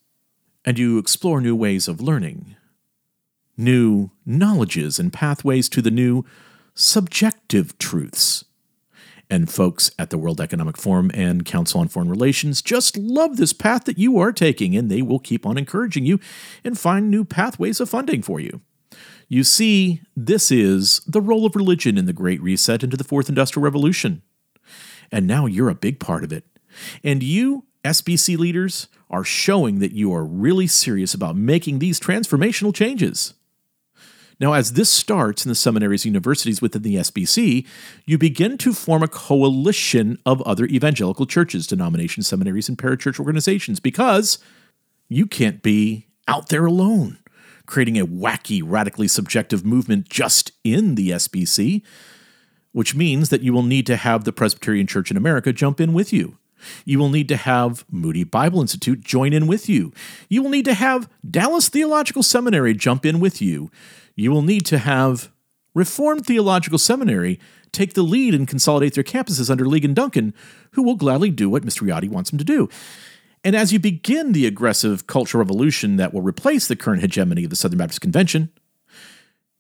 and 0.65 0.79
you 0.79 0.99
explore 0.99 1.41
new 1.41 1.57
ways 1.57 1.89
of 1.89 2.01
learning, 2.01 2.57
new 3.57 4.11
knowledges 4.27 4.99
and 4.99 5.13
pathways 5.13 5.69
to 5.69 5.81
the 5.81 5.91
new 5.91 6.25
subjective 6.75 7.79
truths. 7.79 8.45
And 9.35 9.51
folks 9.51 9.91
at 9.99 10.11
the 10.11 10.17
World 10.17 10.41
Economic 10.41 10.77
Forum 10.77 11.11
and 11.13 11.45
Council 11.45 11.81
on 11.81 11.89
Foreign 11.89 12.09
Relations 12.09 12.63
just 12.63 12.97
love 12.97 13.37
this 13.37 13.53
path 13.53 13.83
that 13.83 13.99
you 13.99 14.17
are 14.17 14.31
taking, 14.31 14.77
and 14.77 14.89
they 14.89 15.03
will 15.03 15.19
keep 15.19 15.45
on 15.45 15.59
encouraging 15.59 16.07
you 16.07 16.21
and 16.63 16.79
find 16.79 17.11
new 17.11 17.25
pathways 17.25 17.81
of 17.81 17.91
funding 17.91 18.23
for 18.23 18.39
you. 18.39 18.61
You 19.29 19.43
see, 19.43 20.03
this 20.15 20.53
is 20.53 21.01
the 21.09 21.21
role 21.21 21.47
of 21.47 21.57
religion 21.57 21.99
in 21.99 22.07
the 22.07 22.13
Great 22.13 22.41
Reset 22.43 22.85
into 22.85 22.97
the 22.97 23.03
Fourth 23.03 23.29
Industrial 23.29 23.65
Revolution. 23.65 24.23
And 25.11 25.27
now 25.27 25.47
you're 25.47 25.69
a 25.69 25.75
big 25.75 25.99
part 25.99 26.23
of 26.23 26.33
it. 26.33 26.45
And 27.03 27.21
you, 27.21 27.65
SBC 27.83 28.39
leaders, 28.39 28.87
are 29.11 29.25
showing 29.25 29.81
that 29.81 29.91
you 29.91 30.15
are 30.15 30.25
really 30.25 30.69
serious 30.69 31.13
about 31.13 31.35
making 31.35 31.81
these 31.81 31.99
transformational 31.99 32.73
changes. 32.73 33.35
Now, 34.41 34.53
as 34.53 34.73
this 34.73 34.91
starts 34.91 35.45
in 35.45 35.49
the 35.49 35.55
seminaries 35.55 36.05
universities 36.05 36.61
within 36.61 36.83
the 36.83 36.97
SBC, 36.97 37.67
you 38.05 38.19
begin 38.19 38.59
to 38.59 38.73
form 38.73 39.03
a 39.03 39.09
coalition 39.09 40.19
of 40.27 40.43
other 40.43 40.65
evangelical 40.67 41.27
churches, 41.27 41.67
denominations, 41.67 42.27
seminaries, 42.27 42.69
and 42.69 42.77
parachurch 42.77 43.19
organizations 43.19 43.79
because 43.81 44.39
you 45.09 45.27
can't 45.27 45.63
be 45.63 46.09
out 46.27 46.49
there 46.49 46.67
alone 46.67 47.19
creating 47.67 47.99
a 47.99 48.07
wacky, 48.07 48.63
radically 48.65 49.09
subjective 49.09 49.65
movement 49.65 50.09
just 50.09 50.53
in 50.63 50.95
the 50.95 51.11
SBC, 51.11 51.83
which 52.73 52.95
means 52.95 53.29
that 53.31 53.43
you 53.43 53.53
will 53.53 53.63
need 53.63 53.87
to 53.87 53.97
have 53.97 54.25
the 54.25 54.33
Presbyterian 54.33 54.87
Church 54.87 55.11
in 55.11 55.17
America 55.17 55.53
jump 55.53 55.81
in 55.81 55.93
with 55.93 56.13
you. 56.13 56.37
You 56.85 56.99
will 56.99 57.11
need 57.11 57.29
to 57.29 57.37
have 57.37 57.85
Moody 57.91 58.25
Bible 58.25 58.61
Institute 58.61 59.01
join 59.01 59.33
in 59.33 59.47
with 59.47 59.69
you. 59.69 59.93
You 60.29 60.43
will 60.43 60.51
need 60.51 60.65
to 60.65 60.75
have 60.75 61.09
Dallas 61.29 61.69
Theological 61.69 62.23
Seminary 62.23 62.75
jump 62.75 63.05
in 63.05 63.21
with 63.21 63.43
you. 63.43 63.71
You 64.15 64.31
will 64.31 64.43
need 64.43 64.65
to 64.67 64.79
have 64.79 65.31
Reformed 65.75 66.27
Theological 66.27 66.79
Seminary 66.79 67.41
take 67.73 67.95
the 67.95 68.03
lead 68.03 68.35
and 68.35 68.47
consolidate 68.47 68.95
their 68.95 69.05
campuses 69.05 69.51
under 69.51 69.65
Ligon 69.65 69.95
Duncan, 69.95 70.33
who 70.73 70.83
will 70.83 70.95
gladly 70.95 71.31
do 71.31 71.51
what 71.51 71.65
Mr. 71.65 71.83
Riotti 71.83 72.09
wants 72.09 72.31
them 72.31 72.39
to 72.39 72.45
do. 72.45 72.69
And 73.43 73.55
as 73.55 73.73
you 73.73 73.79
begin 73.79 74.33
the 74.33 74.47
aggressive 74.47 75.07
cultural 75.07 75.41
revolution 75.41 75.97
that 75.97 76.15
will 76.15 76.23
replace 76.23 76.67
the 76.67 76.77
current 76.77 77.03
hegemony 77.03 77.45
of 77.45 77.51
the 77.51 77.57
Southern 77.57 77.79
Baptist 77.79 78.01
Convention, 78.01 78.51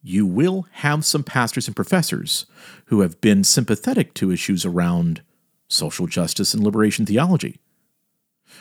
you 0.00 0.24
will 0.24 0.66
have 0.70 1.04
some 1.04 1.24
pastors 1.24 1.66
and 1.66 1.74
professors 1.74 2.46
who 2.86 3.00
have 3.00 3.20
been 3.20 3.42
sympathetic 3.42 4.14
to 4.14 4.30
issues 4.30 4.64
around 4.64 5.22
social 5.66 6.06
justice 6.06 6.54
and 6.54 6.62
liberation 6.62 7.04
theology. 7.04 7.58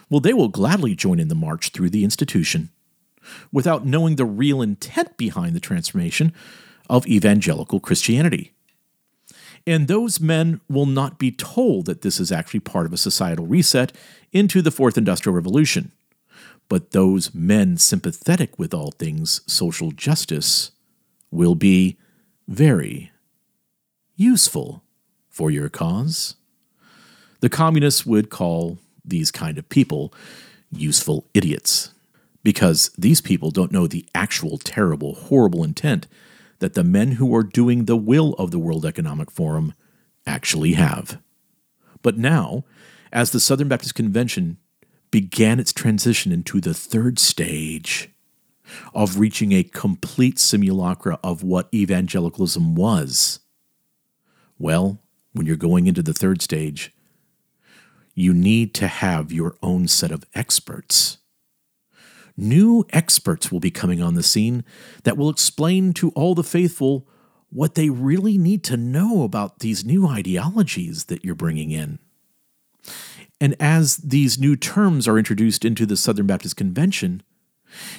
Well, 0.10 0.22
they 0.22 0.34
will 0.34 0.48
gladly 0.48 0.96
join 0.96 1.20
in 1.20 1.28
the 1.28 1.36
march 1.36 1.70
through 1.70 1.92
the 1.92 2.04
institution. 2.04 2.70
Without 3.52 3.86
knowing 3.86 4.16
the 4.16 4.26
real 4.26 4.62
intent 4.62 5.18
behind 5.18 5.56
the 5.56 5.60
transformation 5.60 6.34
of 6.90 7.08
evangelical 7.08 7.80
Christianity. 7.80 8.52
And 9.66 9.88
those 9.88 10.20
men 10.20 10.60
will 10.70 10.86
not 10.86 11.18
be 11.18 11.32
told 11.32 11.86
that 11.86 12.02
this 12.02 12.20
is 12.20 12.32
actually 12.32 12.60
part 12.60 12.86
of 12.86 12.94
a 12.94 12.98
societal 12.98 13.48
reset 13.48 13.94
into 14.32 14.62
the 14.62 14.72
Fourth 14.72 14.98
Industrial 14.98 15.34
Revolution. 15.34 15.92
But 16.68 16.92
those 16.92 17.34
men 17.34 17.78
sympathetic 17.78 18.60
with 18.60 18.74
all 18.74 18.92
things 18.92 19.42
social 19.48 19.92
justice 19.92 20.72
will 21.32 21.56
be 21.56 21.98
very 22.48 23.12
useful 24.16 24.84
for 25.30 25.50
your 25.50 25.70
cause. 25.70 26.36
The 27.40 27.50
communists 27.50 28.06
would 28.06 28.30
call 28.30 28.80
these 29.04 29.32
kind 29.32 29.58
of 29.58 29.68
people 29.70 30.14
useful 30.72 31.26
idiots 31.34 31.93
because 32.44 32.92
these 32.98 33.22
people 33.22 33.52
don't 33.52 33.72
know 33.72 33.88
the 33.88 34.06
actual 34.14 34.58
terrible, 34.58 35.16
horrible 35.16 35.64
intent 35.64 36.08
that 36.60 36.74
the 36.74 36.84
men 36.84 37.14
who 37.14 37.36
are 37.36 37.44
doing 37.44 37.86
the 37.86 37.98
will 37.98 38.34
of 38.34 38.52
the 38.52 38.60
World 38.60 38.86
Economic 38.86 39.32
Forum 39.32 39.74
actually 40.26 40.74
have. 40.74 41.22
But 42.02 42.18
now, 42.18 42.64
as 43.12 43.32
the 43.32 43.40
Southern 43.40 43.68
Baptist 43.68 43.96
Convention 43.96 44.58
began 45.12 45.60
its 45.60 45.72
transition 45.72 46.32
into 46.32 46.60
the 46.60 46.74
third 46.74 47.20
stage 47.20 48.10
of 48.94 49.20
reaching 49.20 49.52
a 49.52 49.64
complete 49.64 50.40
simulacra 50.40 51.20
of 51.24 51.44
what 51.44 51.70
evangelicalism 51.74 52.76
was, 52.76 53.40
well, 54.58 55.00
when 55.34 55.46
you're 55.46 55.56
going 55.56 55.88
into 55.88 56.02
the 56.02 56.14
third 56.14 56.42
stage, 56.42 56.94
you 58.16 58.34
need 58.34 58.74
to 58.76 58.88
have 58.88 59.32
your 59.32 59.56
own 59.62 59.88
set 59.88 60.12
of 60.12 60.24
experts. 60.34 61.18
New 62.36 62.86
experts 62.90 63.52
will 63.52 63.60
be 63.60 63.72
coming 63.72 64.02
on 64.02 64.16
the 64.16 64.24
scene 64.24 64.64
that 65.04 65.18
will 65.18 65.30
explain 65.30 65.94
to 65.94 66.10
all 66.12 66.34
the 66.34 66.44
faithful 66.44 67.08
what 67.50 67.76
they 67.76 67.90
really 67.90 68.38
need 68.38 68.64
to 68.64 68.76
know 68.76 69.22
about 69.24 69.60
these 69.60 69.86
new 69.86 70.08
ideologies 70.08 71.06
that 71.06 71.24
you're 71.24 71.36
bringing 71.36 71.70
in. 71.70 72.00
And 73.40 73.56
as 73.60 73.98
these 73.98 74.40
new 74.40 74.56
terms 74.56 75.08
are 75.08 75.20
introduced 75.20 75.64
into 75.64 75.86
the 75.86 75.98
Southern 75.98 76.26
Baptist 76.26 76.58
Convention, 76.58 77.22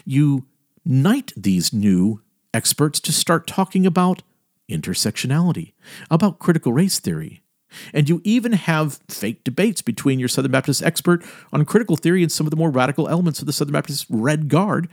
you 0.05 0.47
knight 0.85 1.33
these 1.37 1.73
new 1.73 2.21
experts 2.53 2.99
to 3.01 3.13
start 3.13 3.47
talking 3.47 3.87
about 3.87 4.23
intersectionality, 4.69 5.73
about 6.11 6.39
critical 6.41 6.73
race 6.73 6.99
theory, 6.99 7.44
and 7.93 8.09
you 8.09 8.21
even 8.25 8.53
have 8.53 9.01
fake 9.09 9.45
debates 9.45 9.83
between 9.83 10.19
your 10.19 10.29
Southern 10.29 10.53
Baptist 10.53 10.83
expert 10.83 11.25
on 11.53 11.65
critical 11.65 11.97
theory 11.97 12.23
and 12.23 12.33
some 12.33 12.47
of 12.47 12.51
the 12.51 12.57
more 12.57 12.71
radical 12.71 13.09
elements 13.09 13.41
of 13.41 13.47
the 13.47 13.53
Southern 13.53 13.73
Baptist 13.73 14.07
Red 14.09 14.49
Guard 14.49 14.89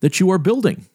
that 0.00 0.20
you 0.20 0.30
are 0.30 0.38
building. 0.38 0.86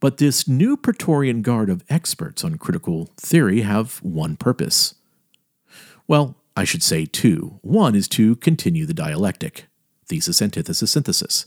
But 0.00 0.18
this 0.18 0.46
new 0.46 0.76
Praetorian 0.76 1.42
Guard 1.42 1.70
of 1.70 1.84
experts 1.88 2.44
on 2.44 2.58
critical 2.58 3.10
theory 3.16 3.62
have 3.62 3.98
one 3.98 4.36
purpose. 4.36 4.94
Well, 6.06 6.36
I 6.56 6.64
should 6.64 6.82
say 6.82 7.04
two. 7.04 7.58
One 7.62 7.94
is 7.94 8.08
to 8.08 8.36
continue 8.36 8.86
the 8.86 8.94
dialectic 8.94 9.66
thesis, 10.06 10.40
antithesis, 10.40 10.90
synthesis 10.90 11.46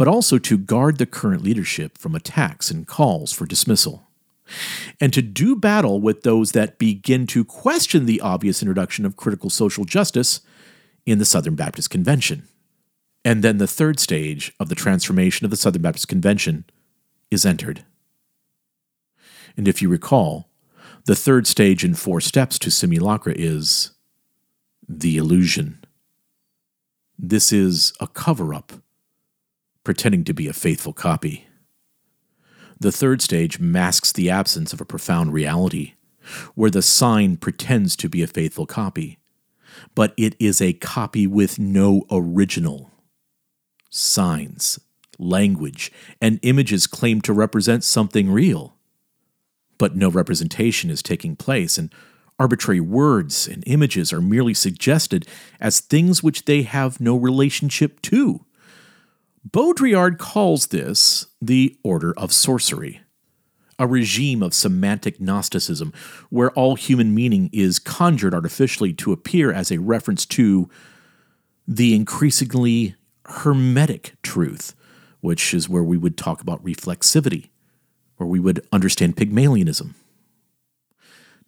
but 0.00 0.08
also 0.08 0.38
to 0.38 0.56
guard 0.56 0.96
the 0.96 1.04
current 1.04 1.42
leadership 1.42 1.98
from 1.98 2.14
attacks 2.14 2.70
and 2.70 2.86
calls 2.86 3.34
for 3.34 3.44
dismissal 3.44 4.08
and 5.00 5.12
to 5.12 5.22
do 5.22 5.56
battle 5.56 6.00
with 6.00 6.22
those 6.22 6.52
that 6.52 6.78
begin 6.78 7.26
to 7.28 7.44
question 7.44 8.06
the 8.06 8.20
obvious 8.20 8.62
introduction 8.62 9.04
of 9.04 9.16
critical 9.16 9.50
social 9.50 9.84
justice 9.84 10.40
in 11.06 11.18
the 11.18 11.24
Southern 11.24 11.54
Baptist 11.54 11.90
Convention. 11.90 12.46
And 13.24 13.42
then 13.42 13.58
the 13.58 13.66
third 13.66 14.00
stage 14.00 14.52
of 14.58 14.68
the 14.68 14.74
transformation 14.74 15.44
of 15.44 15.50
the 15.50 15.56
Southern 15.56 15.82
Baptist 15.82 16.08
Convention 16.08 16.64
is 17.30 17.44
entered. 17.44 17.84
And 19.56 19.68
if 19.68 19.82
you 19.82 19.88
recall, 19.88 20.48
the 21.04 21.16
third 21.16 21.46
stage 21.46 21.84
in 21.84 21.94
four 21.94 22.20
steps 22.20 22.58
to 22.60 22.70
simulacra 22.70 23.34
is 23.36 23.92
the 24.88 25.16
illusion. 25.16 25.84
This 27.18 27.52
is 27.52 27.92
a 28.00 28.06
cover 28.06 28.54
up, 28.54 28.72
pretending 29.84 30.24
to 30.24 30.32
be 30.32 30.48
a 30.48 30.52
faithful 30.52 30.92
copy. 30.92 31.46
The 32.80 32.90
third 32.90 33.20
stage 33.20 33.60
masks 33.60 34.10
the 34.10 34.30
absence 34.30 34.72
of 34.72 34.80
a 34.80 34.86
profound 34.86 35.34
reality, 35.34 35.94
where 36.54 36.70
the 36.70 36.80
sign 36.80 37.36
pretends 37.36 37.94
to 37.96 38.08
be 38.08 38.22
a 38.22 38.26
faithful 38.26 38.64
copy, 38.64 39.18
but 39.94 40.14
it 40.16 40.34
is 40.38 40.62
a 40.62 40.72
copy 40.72 41.26
with 41.26 41.58
no 41.58 42.04
original. 42.10 42.90
Signs, 43.90 44.80
language, 45.18 45.92
and 46.22 46.40
images 46.42 46.86
claim 46.86 47.20
to 47.20 47.34
represent 47.34 47.84
something 47.84 48.30
real, 48.30 48.76
but 49.76 49.94
no 49.94 50.08
representation 50.08 50.88
is 50.88 51.02
taking 51.02 51.36
place, 51.36 51.76
and 51.76 51.92
arbitrary 52.38 52.80
words 52.80 53.46
and 53.46 53.62
images 53.66 54.10
are 54.10 54.22
merely 54.22 54.54
suggested 54.54 55.26
as 55.60 55.80
things 55.80 56.22
which 56.22 56.46
they 56.46 56.62
have 56.62 56.98
no 56.98 57.14
relationship 57.14 58.00
to. 58.00 58.46
Baudrillard 59.48 60.18
calls 60.18 60.68
this 60.68 61.26
the 61.40 61.76
order 61.82 62.12
of 62.18 62.32
sorcery, 62.32 63.00
a 63.78 63.86
regime 63.86 64.42
of 64.42 64.52
semantic 64.52 65.20
Gnosticism 65.20 65.92
where 66.28 66.50
all 66.52 66.74
human 66.76 67.14
meaning 67.14 67.48
is 67.52 67.78
conjured 67.78 68.34
artificially 68.34 68.92
to 68.94 69.12
appear 69.12 69.52
as 69.52 69.70
a 69.70 69.80
reference 69.80 70.26
to 70.26 70.68
the 71.66 71.94
increasingly 71.94 72.96
hermetic 73.24 74.14
truth, 74.22 74.74
which 75.20 75.54
is 75.54 75.68
where 75.68 75.84
we 75.84 75.96
would 75.96 76.18
talk 76.18 76.42
about 76.42 76.62
reflexivity, 76.62 77.48
where 78.16 78.26
we 78.26 78.40
would 78.40 78.66
understand 78.72 79.16
Pygmalionism. 79.16 79.94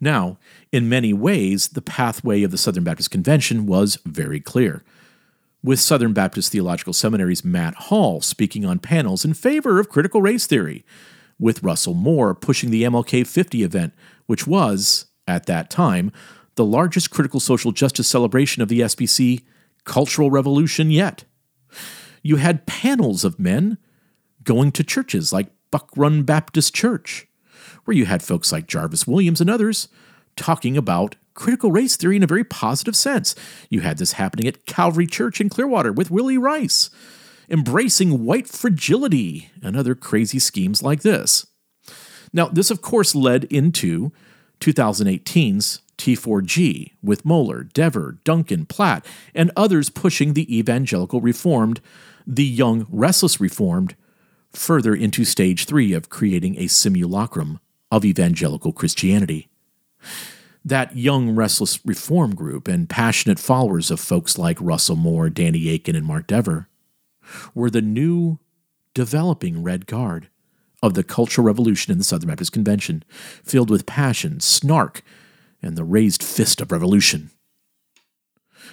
Now, 0.01 0.39
in 0.73 0.89
many 0.89 1.13
ways, 1.13 1.69
the 1.69 1.83
pathway 1.83 2.43
of 2.43 2.51
the 2.51 2.59
Southern 2.59 2.85
Baptist 2.85 3.11
Convention 3.11 3.67
was 3.67 3.99
very 4.07 4.41
clear 4.41 4.83
with 5.63 5.81
Southern 5.81 6.13
Baptist 6.13 6.51
Theological 6.51 6.93
Seminary's 6.93 7.45
Matt 7.45 7.75
Hall 7.75 8.21
speaking 8.21 8.65
on 8.65 8.79
panels 8.79 9.25
in 9.25 9.35
favor 9.35 9.79
of 9.79 9.89
critical 9.89 10.21
race 10.21 10.47
theory, 10.47 10.85
with 11.39 11.63
Russell 11.63 11.95
Moore 11.95 12.35
pushing 12.35 12.71
the 12.71 12.83
MLK 12.83 13.27
50 13.27 13.63
event, 13.63 13.93
which 14.27 14.47
was, 14.47 15.07
at 15.27 15.47
that 15.47 15.71
time, 15.71 16.13
the 16.57 16.65
largest 16.65 17.11
critical 17.11 17.41
social 17.41 17.73
justice 17.73 18.09
celebration 18.09 18.63
of 18.63 18.69
the 18.69 18.81
SBC 18.81 19.43
cultural 19.85 20.31
revolution 20.31 20.91
yet. 20.91 21.25
You 22.23 22.37
had 22.37 22.67
panels 22.67 23.25
of 23.25 23.41
men 23.41 23.79
going 24.45 24.73
to 24.73 24.85
churches 24.85 25.33
like 25.33 25.49
Buck 25.71 25.91
Run 25.97 26.23
Baptist 26.23 26.75
Church, 26.75 27.27
where 27.85 27.97
you 27.97 28.05
had 28.07 28.23
folks 28.23 28.53
like 28.53 28.67
Jarvis 28.67 29.07
Williams 29.07 29.41
and 29.41 29.51
others 29.51 29.89
talking 30.37 30.77
about 30.77 31.17
critical 31.35 31.73
race 31.73 31.97
theory 31.97 32.17
in 32.17 32.23
a 32.23 32.29
very 32.29 32.45
positive 32.45 32.97
sense. 32.97 33.35
You 33.69 33.81
had 33.81 33.99
this 33.99 34.13
happening 34.13 34.47
at 34.47 34.67
Calvary 34.67 35.07
Church 35.07 35.41
in 35.41 35.49
Clearwater 35.49 35.93
with 35.93 36.11
Willy 36.11 36.39
Rice, 36.39 36.91
embracing 37.49 38.25
white 38.25 38.49
fragility 38.49 39.51
and 39.63 39.77
other 39.77 39.95
crazy 39.95 40.39
schemes 40.39 40.83
like 40.83 41.03
this. 41.03 41.47
Now, 42.33 42.49
this 42.49 42.71
of 42.71 42.81
course 42.81 43.15
led 43.15 43.45
into 43.45 44.13
2018's 44.61 45.81
T4G 45.99 46.93
with 47.03 47.25
Mohler, 47.25 47.71
Dever, 47.73 48.19
Duncan, 48.25 48.67
Platt, 48.67 49.05
and 49.35 49.51
others 49.57 49.91
pushing 49.91 50.33
the 50.33 50.57
evangelical 50.57 51.21
reformed, 51.21 51.81
the 52.27 52.45
young 52.45 52.87
restless 52.91 53.41
reformed, 53.41 53.95
further 54.53 54.95
into 54.95 55.25
stage 55.25 55.67
three 55.67 55.93
of 55.93 56.09
creating 56.09 56.59
a 56.59 56.67
simulacrum 56.67 57.61
of 57.91 58.05
evangelical 58.05 58.73
Christianity 58.73 59.49
that 60.65 60.97
young, 60.97 61.35
restless 61.35 61.85
reform 61.85 62.35
group 62.35 62.69
and 62.69 62.89
passionate 62.89 63.39
followers 63.39 63.91
of 63.91 64.01
folks 64.01 64.39
like 64.39 64.59
Russell 64.61 64.97
Moore, 64.97 65.29
Danny 65.29 65.75
Akin, 65.75 65.97
and 65.97 66.07
Mark 66.07 66.27
Dever 66.27 66.69
were 67.55 67.71
the 67.71 67.83
new 67.83 68.39
developing 68.95 69.63
Red 69.63 69.87
Guard 69.87 70.29
of 70.83 70.95
the 70.95 71.05
Cultural 71.05 71.47
Revolution 71.47 71.93
in 71.93 71.99
the 71.99 72.05
Southern 72.05 72.29
Baptist 72.29 72.53
Convention, 72.53 73.05
filled 73.45 73.71
with 73.71 73.87
passion, 73.87 74.41
snark, 74.41 75.03
and 75.63 75.77
the 75.77 75.85
raised 75.85 76.23
fist 76.23 76.61
of 76.61 76.73
revolution. 76.73 77.31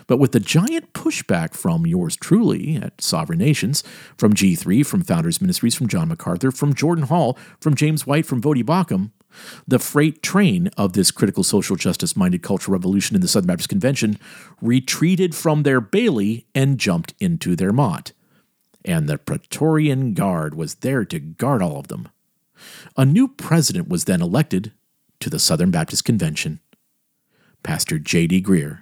But 0.09 0.17
with 0.17 0.31
the 0.31 0.39
giant 0.39 0.91
pushback 0.93 1.53
from 1.53 1.85
yours 1.85 2.15
truly 2.15 2.77
at 2.77 2.99
Sovereign 2.99 3.37
Nations, 3.37 3.83
from 4.17 4.33
G3, 4.33 4.83
from 4.83 5.03
Founders 5.03 5.39
Ministries, 5.39 5.75
from 5.75 5.87
John 5.87 6.07
MacArthur, 6.07 6.51
from 6.51 6.73
Jordan 6.73 7.05
Hall, 7.05 7.37
from 7.61 7.75
James 7.75 8.07
White, 8.07 8.25
from 8.25 8.41
Voddie 8.41 8.63
Baucham, 8.63 9.11
the 9.67 9.77
freight 9.77 10.23
train 10.23 10.71
of 10.75 10.93
this 10.93 11.11
critical 11.11 11.43
social 11.43 11.75
justice 11.75 12.17
minded 12.17 12.41
cultural 12.41 12.73
revolution 12.73 13.15
in 13.15 13.21
the 13.21 13.27
Southern 13.27 13.49
Baptist 13.49 13.69
Convention 13.69 14.17
retreated 14.63 15.35
from 15.35 15.61
their 15.61 15.79
Bailey 15.79 16.47
and 16.55 16.79
jumped 16.79 17.13
into 17.19 17.55
their 17.55 17.71
Motte. 17.71 18.11
And 18.83 19.07
the 19.07 19.19
Praetorian 19.19 20.15
Guard 20.15 20.55
was 20.55 20.75
there 20.75 21.05
to 21.05 21.19
guard 21.19 21.61
all 21.61 21.77
of 21.77 21.87
them. 21.87 22.09
A 22.97 23.05
new 23.05 23.27
president 23.27 23.87
was 23.87 24.05
then 24.05 24.23
elected 24.23 24.71
to 25.19 25.29
the 25.29 25.37
Southern 25.37 25.69
Baptist 25.69 26.03
Convention, 26.03 26.61
Pastor 27.61 27.99
J.D. 27.99 28.41
Greear. 28.41 28.79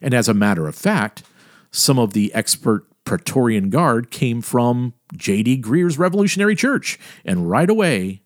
And 0.00 0.14
as 0.14 0.28
a 0.28 0.34
matter 0.34 0.66
of 0.66 0.74
fact, 0.74 1.22
some 1.70 1.98
of 1.98 2.12
the 2.12 2.32
expert 2.34 2.86
Praetorian 3.04 3.70
Guard 3.70 4.10
came 4.10 4.40
from 4.40 4.94
J.D. 5.14 5.60
Greear's 5.62 5.98
Revolutionary 5.98 6.56
Church. 6.56 6.98
And 7.24 7.50
right 7.50 7.68
away, 7.68 8.22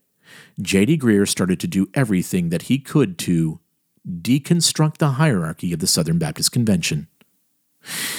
J.D. 0.60 0.98
Greear 0.98 1.26
started 1.26 1.60
to 1.60 1.66
do 1.66 1.88
everything 1.94 2.48
that 2.50 2.62
he 2.62 2.78
could 2.78 3.18
to 3.18 3.60
deconstruct 4.08 4.98
the 4.98 5.12
hierarchy 5.12 5.72
of 5.72 5.80
the 5.80 5.86
Southern 5.86 6.18
Baptist 6.18 6.52
Convention. 6.52 7.08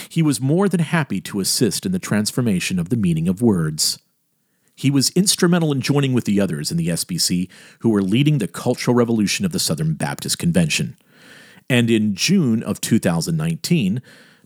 He 0.10 0.22
was 0.22 0.42
more 0.42 0.70
than 0.70 0.80
happy 0.80 1.22
to 1.22 1.40
assist 1.40 1.86
in 1.86 1.92
the 1.92 2.00
transformation 2.00 2.80
of 2.80 2.90
the 2.90 2.98
meaning 2.98 3.28
of 3.28 3.42
words. 3.42 4.00
He 4.76 4.90
was 4.90 5.10
instrumental 5.12 5.72
in 5.72 5.82
joining 5.82 6.14
with 6.14 6.24
the 6.24 6.40
others 6.40 6.72
in 6.72 6.78
the 6.78 6.88
SBC 6.88 7.50
who 7.80 7.90
were 7.90 8.02
leading 8.02 8.38
the 8.38 8.48
cultural 8.48 8.96
revolution 8.96 9.46
of 9.46 9.52
the 9.52 9.60
Southern 9.60 9.94
Baptist 9.96 10.40
Convention. 10.40 10.98
And 11.70 11.90
in 11.90 12.16
June 12.16 12.64
of 12.64 12.82
2019, 12.82 14.02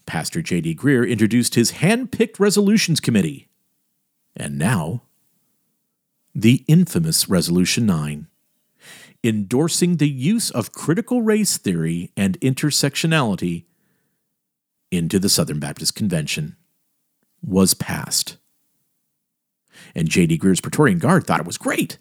Pastor 0.05 0.41
J.D. 0.41 0.76
Greear 0.76 1.09
introduced 1.09 1.55
his 1.55 1.71
hand 1.71 2.11
picked 2.11 2.39
resolutions 2.39 2.99
committee. 2.99 3.47
And 4.36 4.57
now, 4.57 5.03
the 6.36 6.65
infamous 6.67 7.30
Resolution 7.30 7.86
9, 7.86 8.28
endorsing 9.24 9.97
the 9.97 10.09
use 10.09 10.49
of 10.49 10.74
critical 10.74 11.21
race 11.21 11.57
theory 11.57 12.11
and 12.17 12.39
intersectionality 12.41 13.63
into 14.91 15.19
the 15.19 15.30
Southern 15.30 15.59
Baptist 15.59 15.95
Convention, 15.95 16.57
was 17.41 17.74
passed. 17.74 18.38
And 19.95 20.09
J.D. 20.09 20.39
Greear's 20.39 20.61
Praetorian 20.61 20.99
Guard 20.99 21.26
thought 21.26 21.39
it 21.39 21.45
was 21.45 21.57
great. 21.57 21.97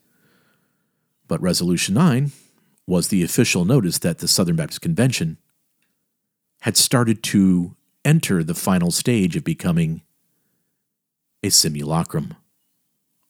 But 1.29 1.41
Resolution 1.41 1.95
9 1.95 2.33
was 2.87 3.09
the 3.09 3.23
official 3.23 3.65
notice 3.65 3.99
that 3.99 4.19
the 4.19 4.29
Southern 4.29 4.57
Baptist 4.57 4.81
Convention 4.81 5.39
had 6.63 6.77
started 6.77 7.23
to 7.25 7.77
enter 8.05 8.43
the 8.43 8.55
final 8.55 8.91
stage 8.91 9.37
of 9.37 9.45
becoming 9.45 10.03
a 11.43 11.51
simulacrum 11.51 12.35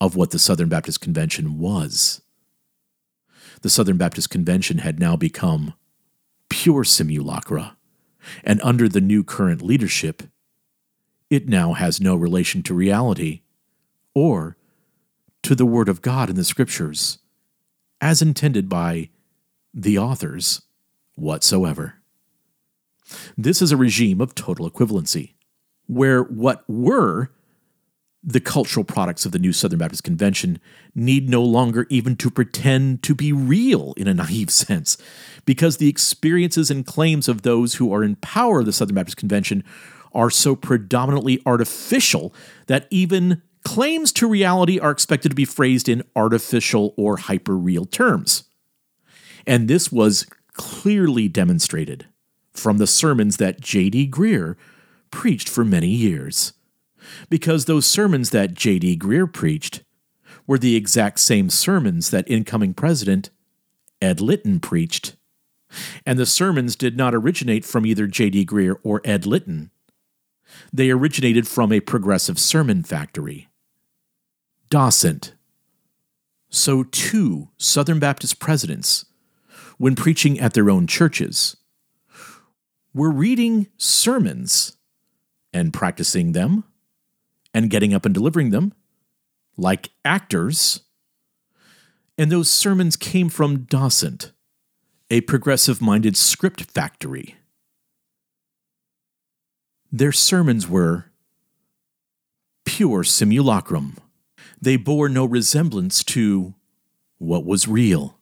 of 0.01 0.17
what 0.17 0.31
the 0.31 0.39
Southern 0.39 0.69
Baptist 0.69 1.01
Convention 1.01 1.59
was. 1.59 2.23
The 3.63 3.71
Southern 3.71 3.97
Baptist 3.97 4.31
Convention 4.31 4.79
had 4.79 4.99
now 4.99 5.17
become 5.17 5.75
pure 6.49 6.85
simulacra, 6.85 7.77
and 8.45 8.61
under 8.63 8.89
the 8.89 9.01
new 9.01 9.23
current 9.23 9.63
leadership, 9.63 10.25
it 11.31 11.49
now 11.49 11.73
has 11.73 12.01
no 12.01 12.15
relation 12.15 12.63
to 12.65 12.75
reality 12.75 13.43
or 14.15 14.57
to 15.43 15.55
the 15.55 15.67
Word 15.67 15.89
of 15.89 16.03
God 16.03 16.29
in 16.29 16.37
the 16.37 16.45
Scriptures, 16.45 17.19
as 18.01 18.21
intended 18.21 18.69
by 18.69 19.09
the 19.75 19.99
authors 19.99 20.63
whatsoever. 21.15 21.95
This 23.37 23.61
is 23.61 23.73
a 23.73 23.77
regime 23.77 24.21
of 24.21 24.35
total 24.35 24.71
equivalency, 24.71 25.35
where 25.87 26.23
what 26.23 26.65
were 26.69 27.31
the 28.25 28.41
cultural 28.41 28.85
products 28.85 29.27
of 29.27 29.33
the 29.33 29.39
new 29.39 29.53
Southern 29.53 29.81
Baptist 29.81 30.05
Convention 30.05 30.61
need 30.95 31.29
no 31.29 31.43
longer 31.43 31.87
even 31.91 32.15
to 32.17 32.31
pretend 32.31 33.03
to 33.03 33.15
be 33.15 33.33
real 33.33 33.95
in 33.97 34.07
a 34.07 34.15
naive 34.23 34.51
sense, 34.51 34.97
because 35.45 35.77
the 35.77 35.89
experiences 35.89 36.71
and 36.71 36.87
claims 36.87 37.29
of 37.29 37.43
those 37.43 37.75
who 37.75 37.93
are 37.93 38.05
in 38.05 38.17
power 38.17 38.61
of 38.61 38.67
the 38.67 38.73
Southern 38.73 38.95
Baptist 38.95 39.17
Convention 39.17 39.65
are 40.15 40.31
so 40.31 40.55
predominantly 40.55 41.41
artificial 41.47 42.35
that 42.67 42.87
even 42.91 43.43
claims 43.65 44.13
to 44.13 44.29
reality 44.29 44.79
are 44.79 44.91
expected 44.91 45.31
to 45.31 45.35
be 45.35 45.45
phrased 45.45 45.89
in 45.89 46.03
artificial 46.15 46.95
or 46.97 47.17
hyper 47.17 47.57
real 47.57 47.85
terms. 47.85 48.45
And 49.47 49.69
this 49.69 49.91
was 49.91 50.27
clearly 50.55 51.29
demonstrated 51.29 52.07
from 52.53 52.79
the 52.79 52.87
sermons 52.87 53.39
that 53.39 53.61
J.D. 53.61 54.09
Greear 54.11 54.57
preached 55.11 55.49
for 55.49 55.65
many 55.65 55.89
years. 55.89 56.53
Because 57.29 57.65
those 57.65 57.87
sermons 57.87 58.31
that 58.31 58.55
J.D. 58.55 58.99
Greear 58.99 59.33
preached 59.33 59.83
were 60.47 60.59
the 60.59 60.77
exact 60.77 61.21
same 61.21 61.51
sermons 61.51 62.11
that 62.11 62.31
incoming 62.31 62.75
president 62.75 63.31
Ed 64.01 64.21
Litton 64.21 64.61
preached. 64.61 65.17
And 66.05 66.19
the 66.19 66.27
sermons 66.27 66.77
did 66.77 66.97
not 66.97 67.15
originate 67.15 67.65
from 67.65 67.87
either 67.87 68.07
J.D. 68.07 68.45
Greear 68.47 68.77
or 68.83 69.01
Ed 69.05 69.25
Litton. 69.25 69.71
They 70.73 70.91
originated 70.91 71.49
from 71.49 71.73
a 71.73 71.81
progressive 71.81 72.39
sermon 72.39 72.83
factory. 72.83 73.49
Docent. 74.69 75.35
So, 76.51 76.83
two 76.83 77.49
Southern 77.57 77.99
Baptist 77.99 78.39
presidents, 78.39 79.07
when 79.83 79.97
preaching 79.97 80.39
at 80.39 80.55
their 80.55 80.71
own 80.71 80.87
churches, 80.87 81.57
were 82.95 83.11
reading 83.11 83.67
sermons 83.79 84.77
and 85.53 85.73
practicing 85.73 86.31
them 86.31 86.63
and 87.53 87.69
getting 87.69 87.93
up 87.93 88.07
and 88.07 88.15
delivering 88.15 88.51
them 88.51 88.73
like 89.57 89.91
actors. 90.05 90.83
And 92.17 92.31
those 92.31 92.49
sermons 92.49 92.95
came 92.95 93.29
from 93.29 93.65
Docent, 93.65 94.31
a 95.11 95.23
progressive 95.23 95.83
minded 95.83 96.17
script 96.17 96.63
factory. 96.71 97.35
Their 99.91 100.13
sermons 100.13 100.69
were 100.69 101.07
pure 102.65 103.03
simulacrum. 103.03 103.97
They 104.61 104.77
bore 104.77 105.09
no 105.09 105.25
resemblance 105.25 106.05
to 106.05 106.55
what 107.19 107.45
was 107.45 107.67
real. 107.67 108.17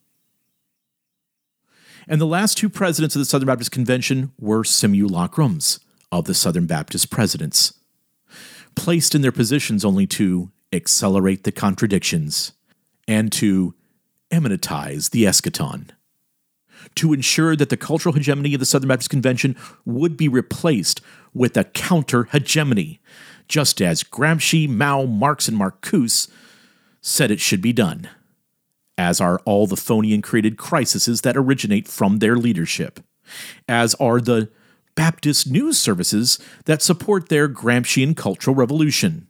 And 2.11 2.21
the 2.21 2.27
last 2.27 2.59
two 2.59 2.69
presidents 2.69 3.15
of 3.15 3.21
the 3.21 3.25
Southern 3.25 3.47
Baptist 3.47 3.71
Convention 3.71 4.33
were 4.37 4.65
simulacrums 4.65 5.79
of 6.11 6.25
the 6.25 6.35
Southern 6.35 6.67
Baptist 6.67 7.09
presidents, 7.09 7.73
placed 8.75 9.15
in 9.15 9.23
their 9.23 9.31
positions 9.31 9.85
only 9.85 10.09
to 10.09 10.51
accelerate 10.73 11.45
the 11.45 11.53
contradictions 11.53 12.51
and 13.07 13.31
to 13.31 13.77
immanentize 14.33 15.11
the 15.11 15.23
eschaton, 15.23 15.91
to 16.97 17.13
ensure 17.13 17.55
that 17.55 17.69
the 17.69 17.77
cultural 17.77 18.13
hegemony 18.13 18.55
of 18.55 18.61
the 18.61 18.67
Southern 18.67 18.89
Baptist 18.89 19.11
Convention 19.11 19.55
would 19.85 20.17
be 20.17 20.27
replaced 20.27 21.01
with 21.33 21.57
a 21.57 21.63
counter 21.63 22.25
hegemony, 22.25 23.01
just 23.47 23.81
as 23.81 24.03
Gramsci, 24.03 24.69
Mao, 24.69 25.05
Marx, 25.05 25.47
and 25.47 25.57
Marcuse 25.57 26.29
said 27.01 27.31
it 27.31 27.39
should 27.39 27.63
be 27.63 27.73
done 27.73 28.09
as 29.01 29.19
are 29.19 29.41
all 29.47 29.67
the 29.67 29.79
phony 29.79 30.13
and 30.13 30.23
created 30.23 30.59
crises 30.59 31.23
that 31.23 31.37
originate 31.37 31.89
from 31.89 32.19
their 32.19 32.37
leadership, 32.37 33.01
as 33.67 33.95
are 33.95 34.21
the 34.21 34.51
Baptist 34.95 35.51
news 35.51 35.79
services 35.79 36.39
that 36.67 36.83
support 36.83 37.31
their 37.31 37.49
Gramscian 37.49 38.15
cultural 38.15 38.55
revolution, 38.55 39.27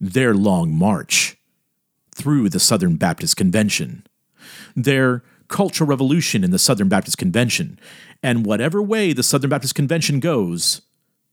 their 0.00 0.34
long 0.34 0.74
march 0.74 1.36
through 2.16 2.48
the 2.48 2.58
Southern 2.58 2.96
Baptist 2.96 3.36
Convention, 3.36 4.04
their 4.74 5.22
cultural 5.46 5.88
revolution 5.88 6.42
in 6.42 6.50
the 6.50 6.58
Southern 6.58 6.88
Baptist 6.88 7.16
Convention, 7.16 7.78
and 8.24 8.44
whatever 8.44 8.82
way 8.82 9.12
the 9.12 9.22
Southern 9.22 9.50
Baptist 9.50 9.76
Convention 9.76 10.18
goes, 10.18 10.82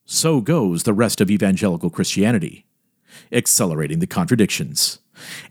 so 0.06 0.42
goes 0.42 0.84
the 0.84 0.94
rest 0.94 1.20
of 1.20 1.32
evangelical 1.32 1.90
Christianity, 1.90 2.68
accelerating 3.32 3.98
the 3.98 4.06
contradictions, 4.06 5.00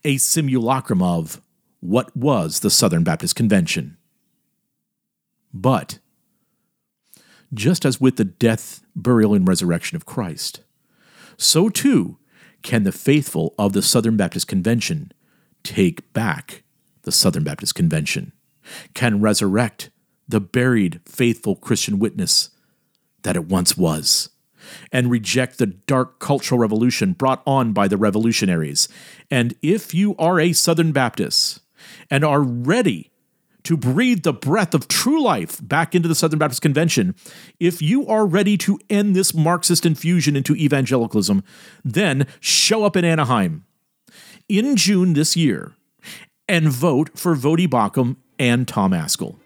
a 0.05 0.19
simulacrum 0.19 1.03
of 1.03 1.41
what 1.81 2.15
was 2.17 2.61
the 2.61 2.71
Southern 2.71 3.05
Baptist 3.05 3.35
Convention. 3.35 3.97
But, 5.53 5.99
just 7.53 7.85
as 7.85 8.01
with 8.01 8.17
the 8.17 8.25
death, 8.25 8.83
burial, 8.95 9.35
and 9.35 9.49
resurrection 9.49 9.97
of 9.97 10.07
Christ, 10.07 10.61
so 11.37 11.69
too 11.69 12.19
can 12.63 12.83
the 12.85 12.93
faithful 12.93 13.55
of 13.59 13.73
the 13.73 13.83
Southern 13.83 14.17
Baptist 14.17 14.47
Convention 14.47 15.13
take 15.63 16.13
back 16.13 16.63
the 17.03 17.13
Southern 17.13 17.45
Baptist 17.45 17.75
Convention, 17.75 18.33
can 18.95 19.21
resurrect 19.21 19.91
the 20.29 20.41
buried, 20.41 21.01
faithful 21.05 21.57
Christian 21.57 21.99
witness 21.99 22.51
that 23.23 23.37
it 23.37 23.47
once 23.47 23.77
was, 23.77 24.29
and 24.93 25.11
reject 25.11 25.59
the 25.59 25.67
dark 25.67 26.21
cultural 26.21 26.59
revolution 26.59 27.13
brought 27.13 27.43
on 27.47 27.73
by 27.73 27.89
the 27.89 27.97
revolutionaries. 27.97 28.89
And 29.31 29.55
if 29.63 29.95
you 29.95 30.15
are 30.19 30.39
a 30.39 30.53
Southern 30.53 30.93
Baptist, 30.93 31.61
and 32.11 32.25
are 32.25 32.43
ready 32.43 33.11
to 33.65 33.77
breathe 33.77 34.23
the 34.23 34.33
breath 34.33 34.75
of 34.75 34.89
true 34.89 35.23
life 35.23 35.61
back 35.63 35.95
into 35.95 36.09
the 36.09 36.15
Southern 36.15 36.39
Baptist 36.39 36.63
Convention, 36.63 37.15
if 37.59 37.83
you 37.83 38.07
are 38.07 38.27
ready 38.27 38.57
to 38.59 38.79
end 38.89 39.15
this 39.15 39.35
Marxist 39.35 39.85
infusion 39.85 40.37
into 40.37 40.55
evangelicalism, 40.57 41.43
then 41.85 42.27
show 42.41 42.85
up 42.85 42.97
in 42.97 43.05
Anaheim 43.05 43.65
in 44.49 44.77
June 44.77 45.13
this 45.13 45.37
year 45.37 45.73
and 46.49 46.69
vote 46.69 47.11
for 47.17 47.37
Voddie 47.37 47.69
Baucham 47.69 48.17
and 48.39 48.67
Tom 48.67 48.93
Ascol. 48.93 49.37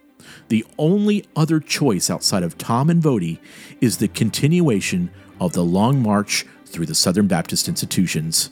The 0.47 0.65
only 0.77 1.25
other 1.35 1.59
choice 1.59 2.09
outside 2.09 2.43
of 2.43 2.57
Tom 2.57 2.89
and 2.89 3.01
Voddie 3.01 3.39
is 3.81 3.97
the 3.97 4.07
continuation 4.07 5.11
of 5.39 5.53
the 5.53 5.63
long 5.63 6.01
march 6.01 6.45
through 6.65 6.85
the 6.85 6.95
Southern 6.95 7.27
Baptist 7.27 7.67
institutions. 7.67 8.49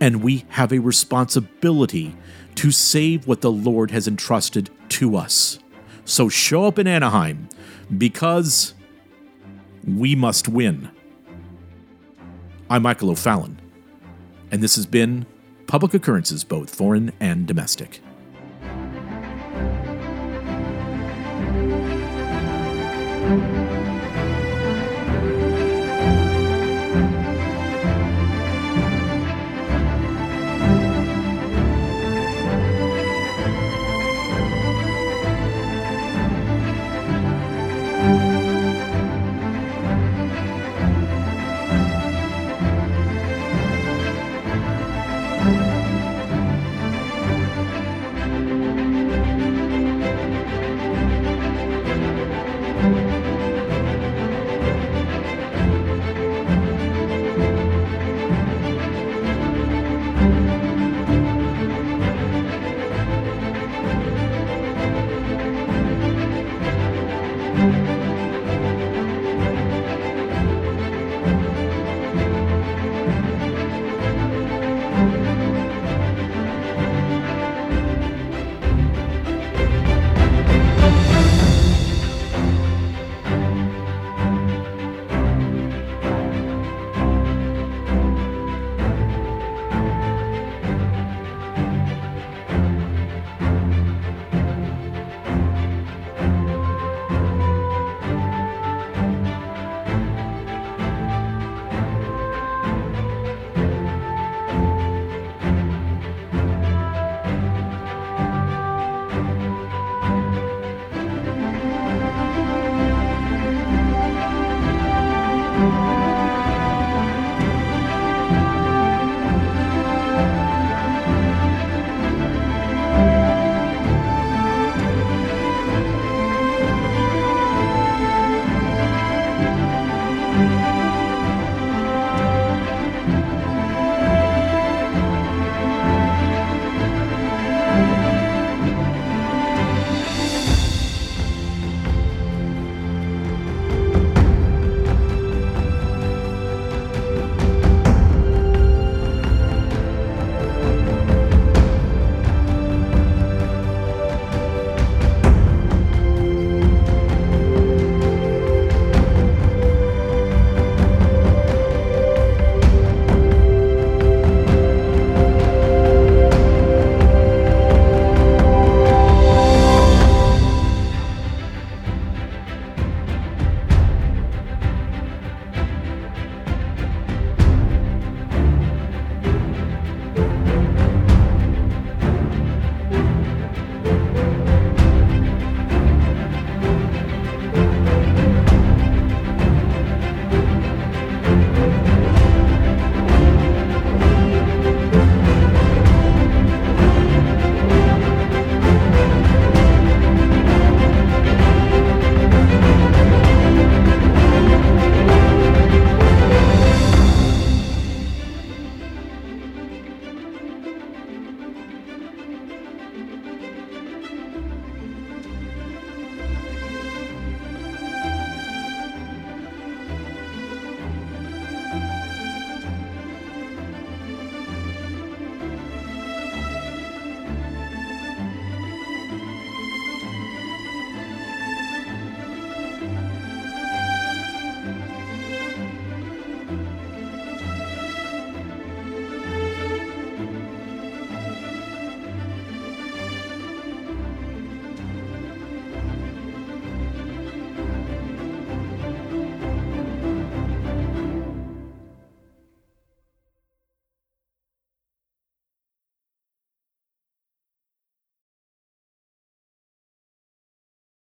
And 0.00 0.22
we 0.22 0.44
have 0.50 0.72
a 0.72 0.78
responsibility 0.78 2.14
to 2.56 2.70
save 2.70 3.26
what 3.26 3.40
the 3.40 3.50
Lord 3.50 3.90
has 3.90 4.08
entrusted 4.08 4.70
to 4.90 5.16
us. 5.16 5.58
So 6.04 6.28
show 6.28 6.64
up 6.64 6.78
in 6.78 6.86
Anaheim 6.86 7.48
because 7.96 8.74
we 9.86 10.14
must 10.14 10.48
win. 10.48 10.90
I'm 12.68 12.82
Michael 12.82 13.10
O'Fallon, 13.10 13.60
And 14.50 14.62
this 14.62 14.76
has 14.76 14.86
been 14.86 15.26
Public 15.66 15.94
Occurrences, 15.94 16.44
both 16.44 16.74
foreign 16.74 17.12
and 17.20 17.46
domestic. 17.46 18.00